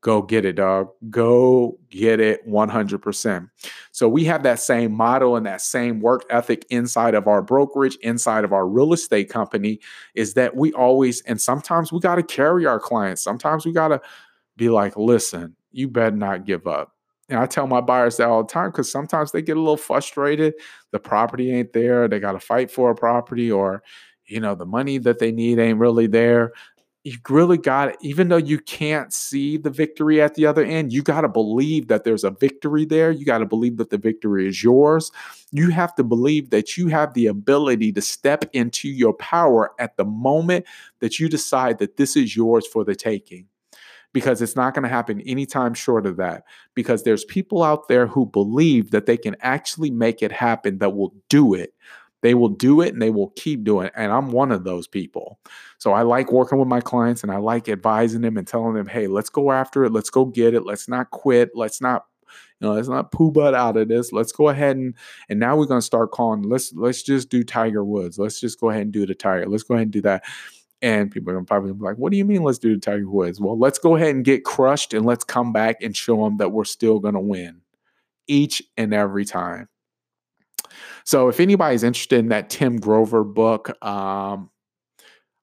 go 0.00 0.22
get 0.22 0.44
it, 0.44 0.54
dog. 0.54 0.88
Go 1.10 1.78
get 1.90 2.20
it 2.20 2.46
100%. 2.48 3.50
So 3.90 4.08
we 4.08 4.24
have 4.24 4.42
that 4.44 4.60
same 4.60 4.92
model 4.92 5.36
and 5.36 5.46
that 5.46 5.60
same 5.60 6.00
work 6.00 6.24
ethic 6.30 6.64
inside 6.70 7.14
of 7.14 7.26
our 7.26 7.42
brokerage, 7.42 7.96
inside 8.02 8.44
of 8.44 8.52
our 8.52 8.66
real 8.68 8.92
estate 8.92 9.28
company 9.28 9.80
is 10.14 10.34
that 10.34 10.56
we 10.56 10.72
always, 10.74 11.20
and 11.22 11.40
sometimes 11.40 11.92
we 11.92 12.00
got 12.00 12.16
to 12.16 12.22
carry 12.22 12.66
our 12.66 12.78
clients. 12.78 13.22
Sometimes 13.22 13.66
we 13.66 13.72
got 13.72 13.88
to 13.88 14.00
be 14.56 14.68
like, 14.68 14.96
listen, 14.96 15.56
you 15.72 15.88
better 15.88 16.16
not 16.16 16.44
give 16.46 16.66
up. 16.66 16.94
And 17.28 17.38
I 17.38 17.46
tell 17.46 17.66
my 17.66 17.80
buyers 17.80 18.16
that 18.16 18.28
all 18.28 18.42
the 18.42 18.52
time 18.52 18.70
because 18.70 18.90
sometimes 18.90 19.32
they 19.32 19.42
get 19.42 19.56
a 19.56 19.60
little 19.60 19.76
frustrated. 19.76 20.54
The 20.92 20.98
property 20.98 21.52
ain't 21.52 21.72
there. 21.72 22.08
They 22.08 22.20
got 22.20 22.32
to 22.32 22.40
fight 22.40 22.70
for 22.70 22.90
a 22.90 22.94
property 22.94 23.50
or, 23.50 23.82
you 24.24 24.40
know, 24.40 24.54
the 24.54 24.64
money 24.64 24.96
that 24.98 25.18
they 25.18 25.30
need 25.30 25.58
ain't 25.58 25.78
really 25.78 26.06
there 26.06 26.52
you 27.08 27.18
really 27.28 27.58
got 27.58 27.88
it. 27.88 27.96
even 28.00 28.28
though 28.28 28.36
you 28.36 28.58
can't 28.58 29.12
see 29.12 29.56
the 29.56 29.70
victory 29.70 30.20
at 30.20 30.34
the 30.34 30.46
other 30.46 30.64
end 30.64 30.92
you 30.92 31.02
got 31.02 31.22
to 31.22 31.28
believe 31.28 31.88
that 31.88 32.04
there's 32.04 32.24
a 32.24 32.30
victory 32.30 32.84
there 32.84 33.10
you 33.10 33.24
got 33.24 33.38
to 33.38 33.46
believe 33.46 33.76
that 33.76 33.90
the 33.90 33.98
victory 33.98 34.46
is 34.46 34.62
yours 34.62 35.10
you 35.50 35.70
have 35.70 35.94
to 35.94 36.04
believe 36.04 36.50
that 36.50 36.76
you 36.76 36.88
have 36.88 37.14
the 37.14 37.26
ability 37.26 37.90
to 37.92 38.02
step 38.02 38.44
into 38.52 38.88
your 38.88 39.14
power 39.14 39.72
at 39.78 39.96
the 39.96 40.04
moment 40.04 40.64
that 41.00 41.18
you 41.18 41.28
decide 41.28 41.78
that 41.78 41.96
this 41.96 42.16
is 42.16 42.36
yours 42.36 42.66
for 42.66 42.84
the 42.84 42.94
taking 42.94 43.46
because 44.12 44.40
it's 44.40 44.56
not 44.56 44.74
going 44.74 44.82
to 44.82 44.88
happen 44.88 45.20
anytime 45.22 45.74
short 45.74 46.06
of 46.06 46.16
that 46.16 46.44
because 46.74 47.02
there's 47.02 47.24
people 47.24 47.62
out 47.62 47.88
there 47.88 48.06
who 48.06 48.26
believe 48.26 48.90
that 48.90 49.06
they 49.06 49.16
can 49.16 49.36
actually 49.40 49.90
make 49.90 50.22
it 50.22 50.32
happen 50.32 50.78
that 50.78 50.94
will 50.94 51.14
do 51.28 51.54
it 51.54 51.74
they 52.20 52.34
will 52.34 52.48
do 52.48 52.80
it 52.80 52.92
and 52.92 53.00
they 53.00 53.10
will 53.10 53.30
keep 53.36 53.64
doing 53.64 53.86
it. 53.86 53.92
And 53.96 54.12
I'm 54.12 54.32
one 54.32 54.50
of 54.50 54.64
those 54.64 54.86
people. 54.86 55.38
So 55.78 55.92
I 55.92 56.02
like 56.02 56.32
working 56.32 56.58
with 56.58 56.68
my 56.68 56.80
clients 56.80 57.22
and 57.22 57.30
I 57.30 57.36
like 57.36 57.68
advising 57.68 58.22
them 58.22 58.36
and 58.36 58.46
telling 58.46 58.74
them, 58.74 58.86
hey, 58.86 59.06
let's 59.06 59.30
go 59.30 59.52
after 59.52 59.84
it. 59.84 59.92
Let's 59.92 60.10
go 60.10 60.24
get 60.24 60.54
it. 60.54 60.64
Let's 60.64 60.88
not 60.88 61.10
quit. 61.10 61.50
Let's 61.54 61.80
not, 61.80 62.06
you 62.60 62.66
know, 62.66 62.74
let's 62.74 62.88
not 62.88 63.12
poo 63.12 63.30
butt 63.30 63.54
out 63.54 63.76
of 63.76 63.88
this. 63.88 64.12
Let's 64.12 64.32
go 64.32 64.48
ahead 64.48 64.76
and 64.76 64.94
and 65.28 65.38
now 65.38 65.56
we're 65.56 65.66
gonna 65.66 65.80
start 65.80 66.10
calling. 66.10 66.42
Let's 66.42 66.72
let's 66.74 67.02
just 67.02 67.28
do 67.28 67.44
Tiger 67.44 67.84
Woods. 67.84 68.18
Let's 68.18 68.40
just 68.40 68.60
go 68.60 68.70
ahead 68.70 68.82
and 68.82 68.92
do 68.92 69.06
the 69.06 69.14
Tiger. 69.14 69.46
Let's 69.46 69.62
go 69.62 69.74
ahead 69.74 69.86
and 69.86 69.92
do 69.92 70.02
that. 70.02 70.24
And 70.82 71.10
people 71.10 71.30
are 71.30 71.34
gonna 71.34 71.44
probably 71.44 71.72
be 71.72 71.84
like, 71.84 71.96
what 71.96 72.10
do 72.10 72.18
you 72.18 72.24
mean 72.24 72.42
let's 72.42 72.58
do 72.58 72.74
the 72.74 72.80
Tiger 72.80 73.08
Woods? 73.08 73.40
Well, 73.40 73.58
let's 73.58 73.78
go 73.78 73.96
ahead 73.96 74.14
and 74.14 74.24
get 74.24 74.44
crushed 74.44 74.92
and 74.92 75.06
let's 75.06 75.24
come 75.24 75.52
back 75.52 75.76
and 75.82 75.96
show 75.96 76.24
them 76.24 76.38
that 76.38 76.50
we're 76.50 76.64
still 76.64 76.98
gonna 76.98 77.20
win 77.20 77.60
each 78.26 78.62
and 78.76 78.92
every 78.92 79.24
time. 79.24 79.68
So 81.08 81.28
if 81.28 81.40
anybody's 81.40 81.84
interested 81.84 82.18
in 82.18 82.28
that 82.28 82.50
Tim 82.50 82.76
Grover 82.76 83.24
book, 83.24 83.70
um, 83.82 84.50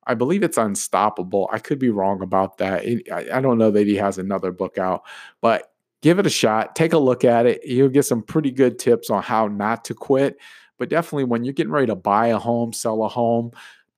I 0.06 0.14
believe 0.14 0.44
it's 0.44 0.60
Unstoppable. 0.60 1.50
I 1.52 1.58
could 1.58 1.80
be 1.80 1.90
wrong 1.90 2.22
about 2.22 2.60
that. 2.60 2.86
It, 2.86 3.12
I, 3.12 3.38
I 3.38 3.42
don't 3.42 3.58
know 3.58 3.72
that 3.72 3.88
he 3.88 3.96
has 3.96 4.20
another 4.20 4.52
book 4.52 4.78
out, 4.78 5.02
but 5.42 5.74
give 6.04 6.20
it 6.20 6.28
a 6.28 6.30
shot. 6.30 6.76
Take 6.76 6.94
a 6.94 7.00
look 7.00 7.26
at 7.26 7.48
it. 7.48 7.66
You'll 7.66 7.90
get 7.90 8.06
some 8.06 8.22
pretty 8.22 8.52
good 8.52 8.78
tips 8.78 9.10
on 9.10 9.24
how 9.24 9.48
not 9.48 9.84
to 9.86 9.96
quit. 9.96 10.38
But 10.78 10.90
definitely, 10.90 11.24
when 11.24 11.44
you're 11.44 11.54
getting 11.56 11.74
ready 11.74 11.88
to 11.88 11.96
buy 11.96 12.28
a 12.28 12.38
home, 12.38 12.72
sell 12.72 13.04
a 13.04 13.10
home, 13.10 13.50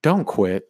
don't 0.02 0.24
quit 0.24 0.64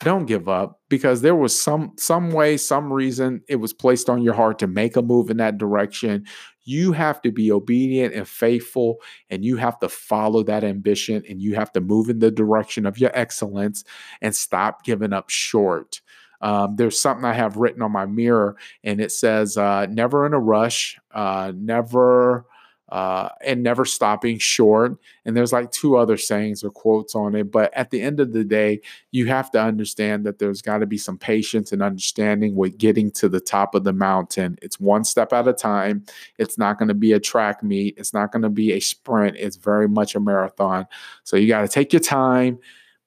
don't 0.00 0.26
give 0.26 0.48
up 0.48 0.80
because 0.90 1.22
there 1.22 1.34
was 1.34 1.58
some 1.58 1.92
some 1.98 2.30
way 2.30 2.56
some 2.56 2.92
reason 2.92 3.42
it 3.48 3.56
was 3.56 3.72
placed 3.72 4.10
on 4.10 4.22
your 4.22 4.34
heart 4.34 4.58
to 4.58 4.66
make 4.66 4.94
a 4.96 5.02
move 5.02 5.30
in 5.30 5.38
that 5.38 5.56
direction 5.56 6.24
you 6.66 6.92
have 6.92 7.22
to 7.22 7.30
be 7.32 7.50
obedient 7.50 8.12
and 8.12 8.28
faithful 8.28 9.00
and 9.30 9.44
you 9.44 9.56
have 9.56 9.78
to 9.78 9.88
follow 9.88 10.42
that 10.42 10.64
ambition 10.64 11.22
and 11.28 11.40
you 11.40 11.54
have 11.54 11.72
to 11.72 11.80
move 11.80 12.10
in 12.10 12.18
the 12.18 12.30
direction 12.30 12.84
of 12.84 12.98
your 12.98 13.10
excellence 13.14 13.84
and 14.20 14.34
stop 14.34 14.84
giving 14.84 15.12
up 15.12 15.30
short. 15.30 16.02
Um, 16.42 16.76
there's 16.76 17.00
something 17.00 17.24
i 17.24 17.32
have 17.32 17.56
written 17.56 17.80
on 17.80 17.92
my 17.92 18.04
mirror 18.04 18.56
and 18.84 19.00
it 19.00 19.10
says 19.10 19.56
uh, 19.56 19.86
never 19.86 20.26
in 20.26 20.34
a 20.34 20.38
rush 20.38 20.98
uh, 21.12 21.50
never 21.56 22.44
uh, 22.90 23.28
and 23.44 23.62
never 23.62 23.84
stopping 23.84 24.38
short. 24.38 24.96
And 25.24 25.36
there's 25.36 25.52
like 25.52 25.70
two 25.72 25.96
other 25.96 26.16
sayings 26.16 26.62
or 26.62 26.70
quotes 26.70 27.14
on 27.14 27.34
it. 27.34 27.50
But 27.50 27.74
at 27.74 27.90
the 27.90 28.00
end 28.00 28.20
of 28.20 28.32
the 28.32 28.44
day, 28.44 28.80
you 29.10 29.26
have 29.26 29.50
to 29.52 29.60
understand 29.60 30.24
that 30.24 30.38
there's 30.38 30.62
got 30.62 30.78
to 30.78 30.86
be 30.86 30.98
some 30.98 31.18
patience 31.18 31.72
and 31.72 31.82
understanding 31.82 32.54
with 32.54 32.78
getting 32.78 33.10
to 33.12 33.28
the 33.28 33.40
top 33.40 33.74
of 33.74 33.84
the 33.84 33.92
mountain. 33.92 34.56
It's 34.62 34.78
one 34.78 35.04
step 35.04 35.32
at 35.32 35.48
a 35.48 35.52
time. 35.52 36.04
It's 36.38 36.58
not 36.58 36.78
going 36.78 36.88
to 36.88 36.94
be 36.94 37.12
a 37.12 37.20
track 37.20 37.62
meet, 37.62 37.96
it's 37.98 38.14
not 38.14 38.30
going 38.30 38.42
to 38.42 38.50
be 38.50 38.72
a 38.72 38.80
sprint. 38.80 39.36
It's 39.36 39.56
very 39.56 39.88
much 39.88 40.14
a 40.14 40.20
marathon. 40.20 40.86
So 41.24 41.36
you 41.36 41.48
got 41.48 41.62
to 41.62 41.68
take 41.68 41.92
your 41.92 42.00
time, 42.00 42.58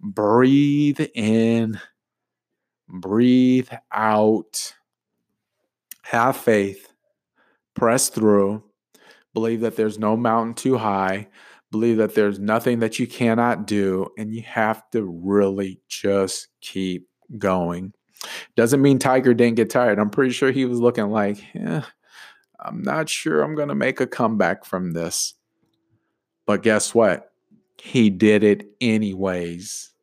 breathe 0.01 0.99
in, 1.13 1.79
breathe 2.89 3.69
out, 3.93 4.73
have 6.01 6.35
faith, 6.35 6.91
press 7.75 8.09
through 8.09 8.63
believe 9.33 9.61
that 9.61 9.75
there's 9.75 9.99
no 9.99 10.17
mountain 10.17 10.53
too 10.53 10.77
high, 10.77 11.27
believe 11.71 11.97
that 11.97 12.15
there's 12.15 12.39
nothing 12.39 12.79
that 12.79 12.99
you 12.99 13.07
cannot 13.07 13.67
do, 13.67 14.07
and 14.17 14.33
you 14.33 14.41
have 14.43 14.89
to 14.91 15.03
really 15.03 15.79
just 15.87 16.47
keep 16.61 17.07
going. 17.37 17.93
Doesn't 18.55 18.81
mean 18.81 18.99
Tiger 18.99 19.33
didn't 19.33 19.55
get 19.55 19.69
tired. 19.69 19.99
I'm 19.99 20.09
pretty 20.09 20.33
sure 20.33 20.51
he 20.51 20.65
was 20.65 20.79
looking 20.79 21.09
like, 21.09 21.43
yeah, 21.53 21.83
I'm 22.59 22.81
not 22.81 23.07
sure 23.07 23.41
I'm 23.41 23.55
going 23.55 23.69
to 23.69 23.75
make 23.75 24.01
a 24.01 24.07
comeback 24.07 24.65
from 24.65 24.91
this. 24.91 25.35
But 26.45 26.63
guess 26.63 26.93
what? 26.93 27.31
He 27.81 28.09
did 28.09 28.43
it 28.43 28.67
anyways. 28.81 29.93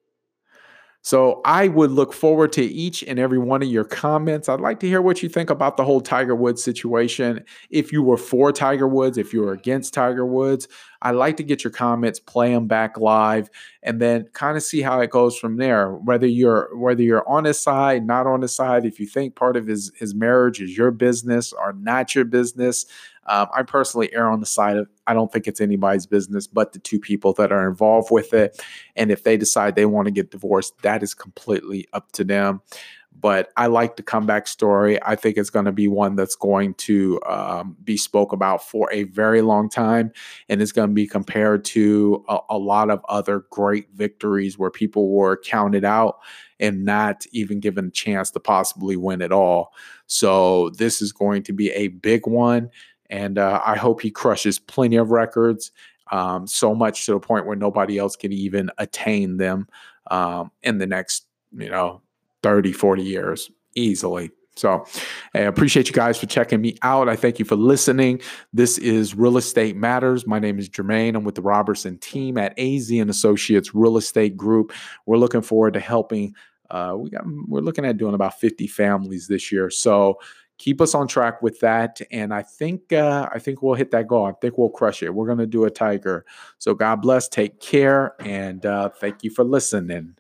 So 1.07 1.41
I 1.45 1.69
would 1.69 1.93
look 1.93 2.13
forward 2.13 2.53
to 2.55 2.65
each 2.65 3.05
and 3.05 3.21
every 3.21 3.39
one 3.39 3.63
of 3.63 3.69
your 3.69 3.85
comments. 3.85 4.49
I'd 4.49 4.59
like 4.59 4.81
to 4.81 4.89
hear 4.89 5.01
what 5.01 5.23
you 5.23 5.29
think 5.29 5.51
about 5.51 5.77
the 5.77 5.85
whole 5.85 6.01
Tiger 6.01 6.35
Woods 6.35 6.65
situation. 6.65 7.45
If 7.71 7.93
you 7.93 8.03
were 8.03 8.17
for 8.17 8.51
Tiger 8.51 8.89
Woods, 8.89 9.17
if 9.17 9.33
you 9.33 9.43
were 9.43 9.53
against 9.53 9.95
Tiger 9.95 10.27
Woods, 10.27 10.67
I'd 11.07 11.15
like 11.15 11.37
to 11.37 11.45
get 11.45 11.63
your 11.63 11.71
comments, 11.71 12.19
play 12.19 12.53
them 12.53 12.67
back 12.67 12.99
live, 12.99 13.49
and 13.85 14.01
then 14.01 14.25
kind 14.33 14.57
of 14.57 14.65
see 14.65 14.83
how 14.83 14.99
it 14.99 15.11
goes 15.11 15.39
from 15.39 15.57
there. 15.57 15.93
Whether 15.93 16.27
you're 16.27 16.77
whether 16.77 17.01
you're 17.01 17.27
on 17.29 17.45
his 17.45 17.61
side, 17.61 18.05
not 18.05 18.27
on 18.27 18.43
his 18.43 18.53
side, 18.53 18.85
if 18.85 18.99
you 18.99 19.07
think 19.07 19.37
part 19.37 19.57
of 19.57 19.69
his 19.69 19.93
his 19.95 20.17
marriage 20.17 20.61
is 20.61 20.77
your 20.77 20.91
business 20.91 21.53
or 21.53 21.75
not 21.75 22.17
your 22.17 22.25
business. 22.25 22.87
Um, 23.29 23.47
I 23.57 23.63
personally 23.63 24.13
err 24.15 24.29
on 24.29 24.41
the 24.41 24.47
side 24.47 24.77
of 24.77 24.89
I 25.07 25.15
don't 25.15 25.33
think 25.33 25.47
it's 25.47 25.61
anybody's 25.61 26.07
business 26.07 26.49
but 26.49 26.73
the 26.73 26.81
two 26.81 26.99
people 26.99 27.33
that 27.35 27.53
are 27.53 27.69
involved 27.69 28.11
with 28.11 28.35
it. 28.35 28.61
And 28.97 29.13
if 29.13 29.23
they 29.23 29.37
decide 29.37 29.77
they 29.77 29.87
want 29.87 30.07
to 30.07 30.13
get 30.13 30.33
divorced, 30.33 30.75
that 30.83 31.05
is 31.05 31.15
completely 31.15 31.87
up 31.93 32.11
to 32.13 32.25
them. 32.25 32.63
But 33.21 33.51
I 33.57 33.67
like 33.67 33.97
the 33.97 34.03
comeback 34.03 34.47
story. 34.47 35.03
I 35.03 35.17
think 35.17 35.37
it's 35.37 35.51
going 35.51 35.65
to 35.65 35.73
be 35.73 35.89
one 35.89 36.17
that's 36.17 36.37
going 36.37 36.75
to 36.75 37.21
um, 37.27 37.77
be 37.83 37.97
spoke 37.97 38.33
about 38.33 38.63
for 38.63 38.93
a 38.93 39.05
very 39.05 39.43
long 39.43 39.69
time, 39.69 40.13
and 40.49 40.61
it's 40.61 40.73
going 40.73 40.89
to 40.89 40.95
be 40.95 41.07
compared 41.07 41.65
to 41.67 42.25
a, 42.29 42.39
a 42.51 42.59
lot 42.59 42.91
of 42.91 43.05
other 43.09 43.45
great 43.51 43.89
victories 43.95 44.59
where 44.59 44.71
people 44.71 45.11
were 45.11 45.39
counted 45.39 45.85
out 45.85 46.19
and 46.61 46.85
not 46.85 47.25
even 47.33 47.61
given 47.61 47.87
a 47.87 47.91
chance 47.91 48.31
to 48.31 48.41
possibly 48.41 48.97
win 48.97 49.23
at 49.23 49.33
all. 49.33 49.73
So 50.07 50.71
this 50.71 51.01
is 51.01 51.13
going 51.13 51.43
to 51.45 51.53
be 51.53 51.71
a 51.71 51.89
big 51.89 52.27
one, 52.27 52.71
and 53.09 53.39
uh, 53.39 53.63
I 53.65 53.77
hope 53.77 54.01
he 54.01 54.11
crushes 54.11 54.59
plenty 54.59 54.97
of 54.97 55.11
records. 55.11 55.73
Um, 56.13 56.47
so 56.47 56.75
much 56.75 57.07
to 57.07 57.13
the 57.13 57.21
point 57.21 57.47
where 57.47 57.57
nobody 57.57 57.99
else 57.99 58.15
can 58.15 58.33
even 58.33 58.71
attain 58.79 59.39
them 59.39 59.67
um, 60.11 60.53
in 60.63 60.79
the 60.79 60.87
next, 60.87 61.27
you 61.53 61.69
know, 61.69 62.01
30, 62.43 62.73
40 62.73 63.03
years 63.03 63.51
easily. 63.75 64.31
So 64.57 64.87
I 65.35 65.41
appreciate 65.41 65.87
you 65.87 65.93
guys 65.93 66.19
for 66.19 66.27
checking 66.27 66.63
me 66.63 66.77
out. 66.83 67.09
I 67.09 67.17
thank 67.17 67.39
you 67.39 67.45
for 67.45 67.57
listening. 67.57 68.23
This 68.55 68.79
is 68.79 69.15
Real 69.15 69.37
Estate 69.37 69.77
Matters. 69.77 70.27
My 70.27 70.39
name 70.39 70.59
is 70.59 70.69
Jermaine. 70.69 71.15
I'm 71.15 71.25
with 71.25 71.35
the 71.35 71.43
Robertson 71.43 71.99
team 71.99 72.39
at 72.39 72.59
AZ 72.59 72.91
and 72.91 73.11
Associates 73.11 73.75
Real 73.75 73.99
Estate 73.99 74.37
Group. 74.37 74.73
We're 75.05 75.19
looking 75.19 75.43
forward 75.43 75.75
to 75.75 75.81
helping. 75.81 76.35
Uh, 76.71 76.95
we 76.97 77.11
got, 77.11 77.25
we're 77.47 77.61
looking 77.61 77.85
at 77.85 77.99
doing 77.99 78.15
about 78.15 78.41
50 78.41 78.67
families 78.67 79.29
this 79.29 79.53
year. 79.53 79.69
So 79.69 80.19
keep 80.59 80.81
us 80.81 80.95
on 80.95 81.07
track 81.07 81.43
with 81.43 81.61
that. 81.61 82.01
And 82.11 82.33
I 82.33 82.43
think 82.43 82.93
uh, 82.93 83.29
I 83.33 83.39
think 83.39 83.63
we'll 83.63 83.75
hit 83.75 83.91
that 83.91 84.09
goal. 84.09 84.27
I 84.27 84.33
think 84.41 84.57
we'll 84.57 84.71
crush 84.71 85.03
it. 85.03 85.15
We're 85.15 85.27
gonna 85.27 85.47
do 85.47 85.65
a 85.65 85.71
tiger. 85.71 86.25
So 86.59 86.75
God 86.75 87.03
bless. 87.03 87.29
Take 87.29 87.61
care, 87.61 88.15
and 88.21 88.65
uh, 88.65 88.89
thank 88.89 89.23
you 89.23 89.31
for 89.31 89.45
listening. 89.45 90.17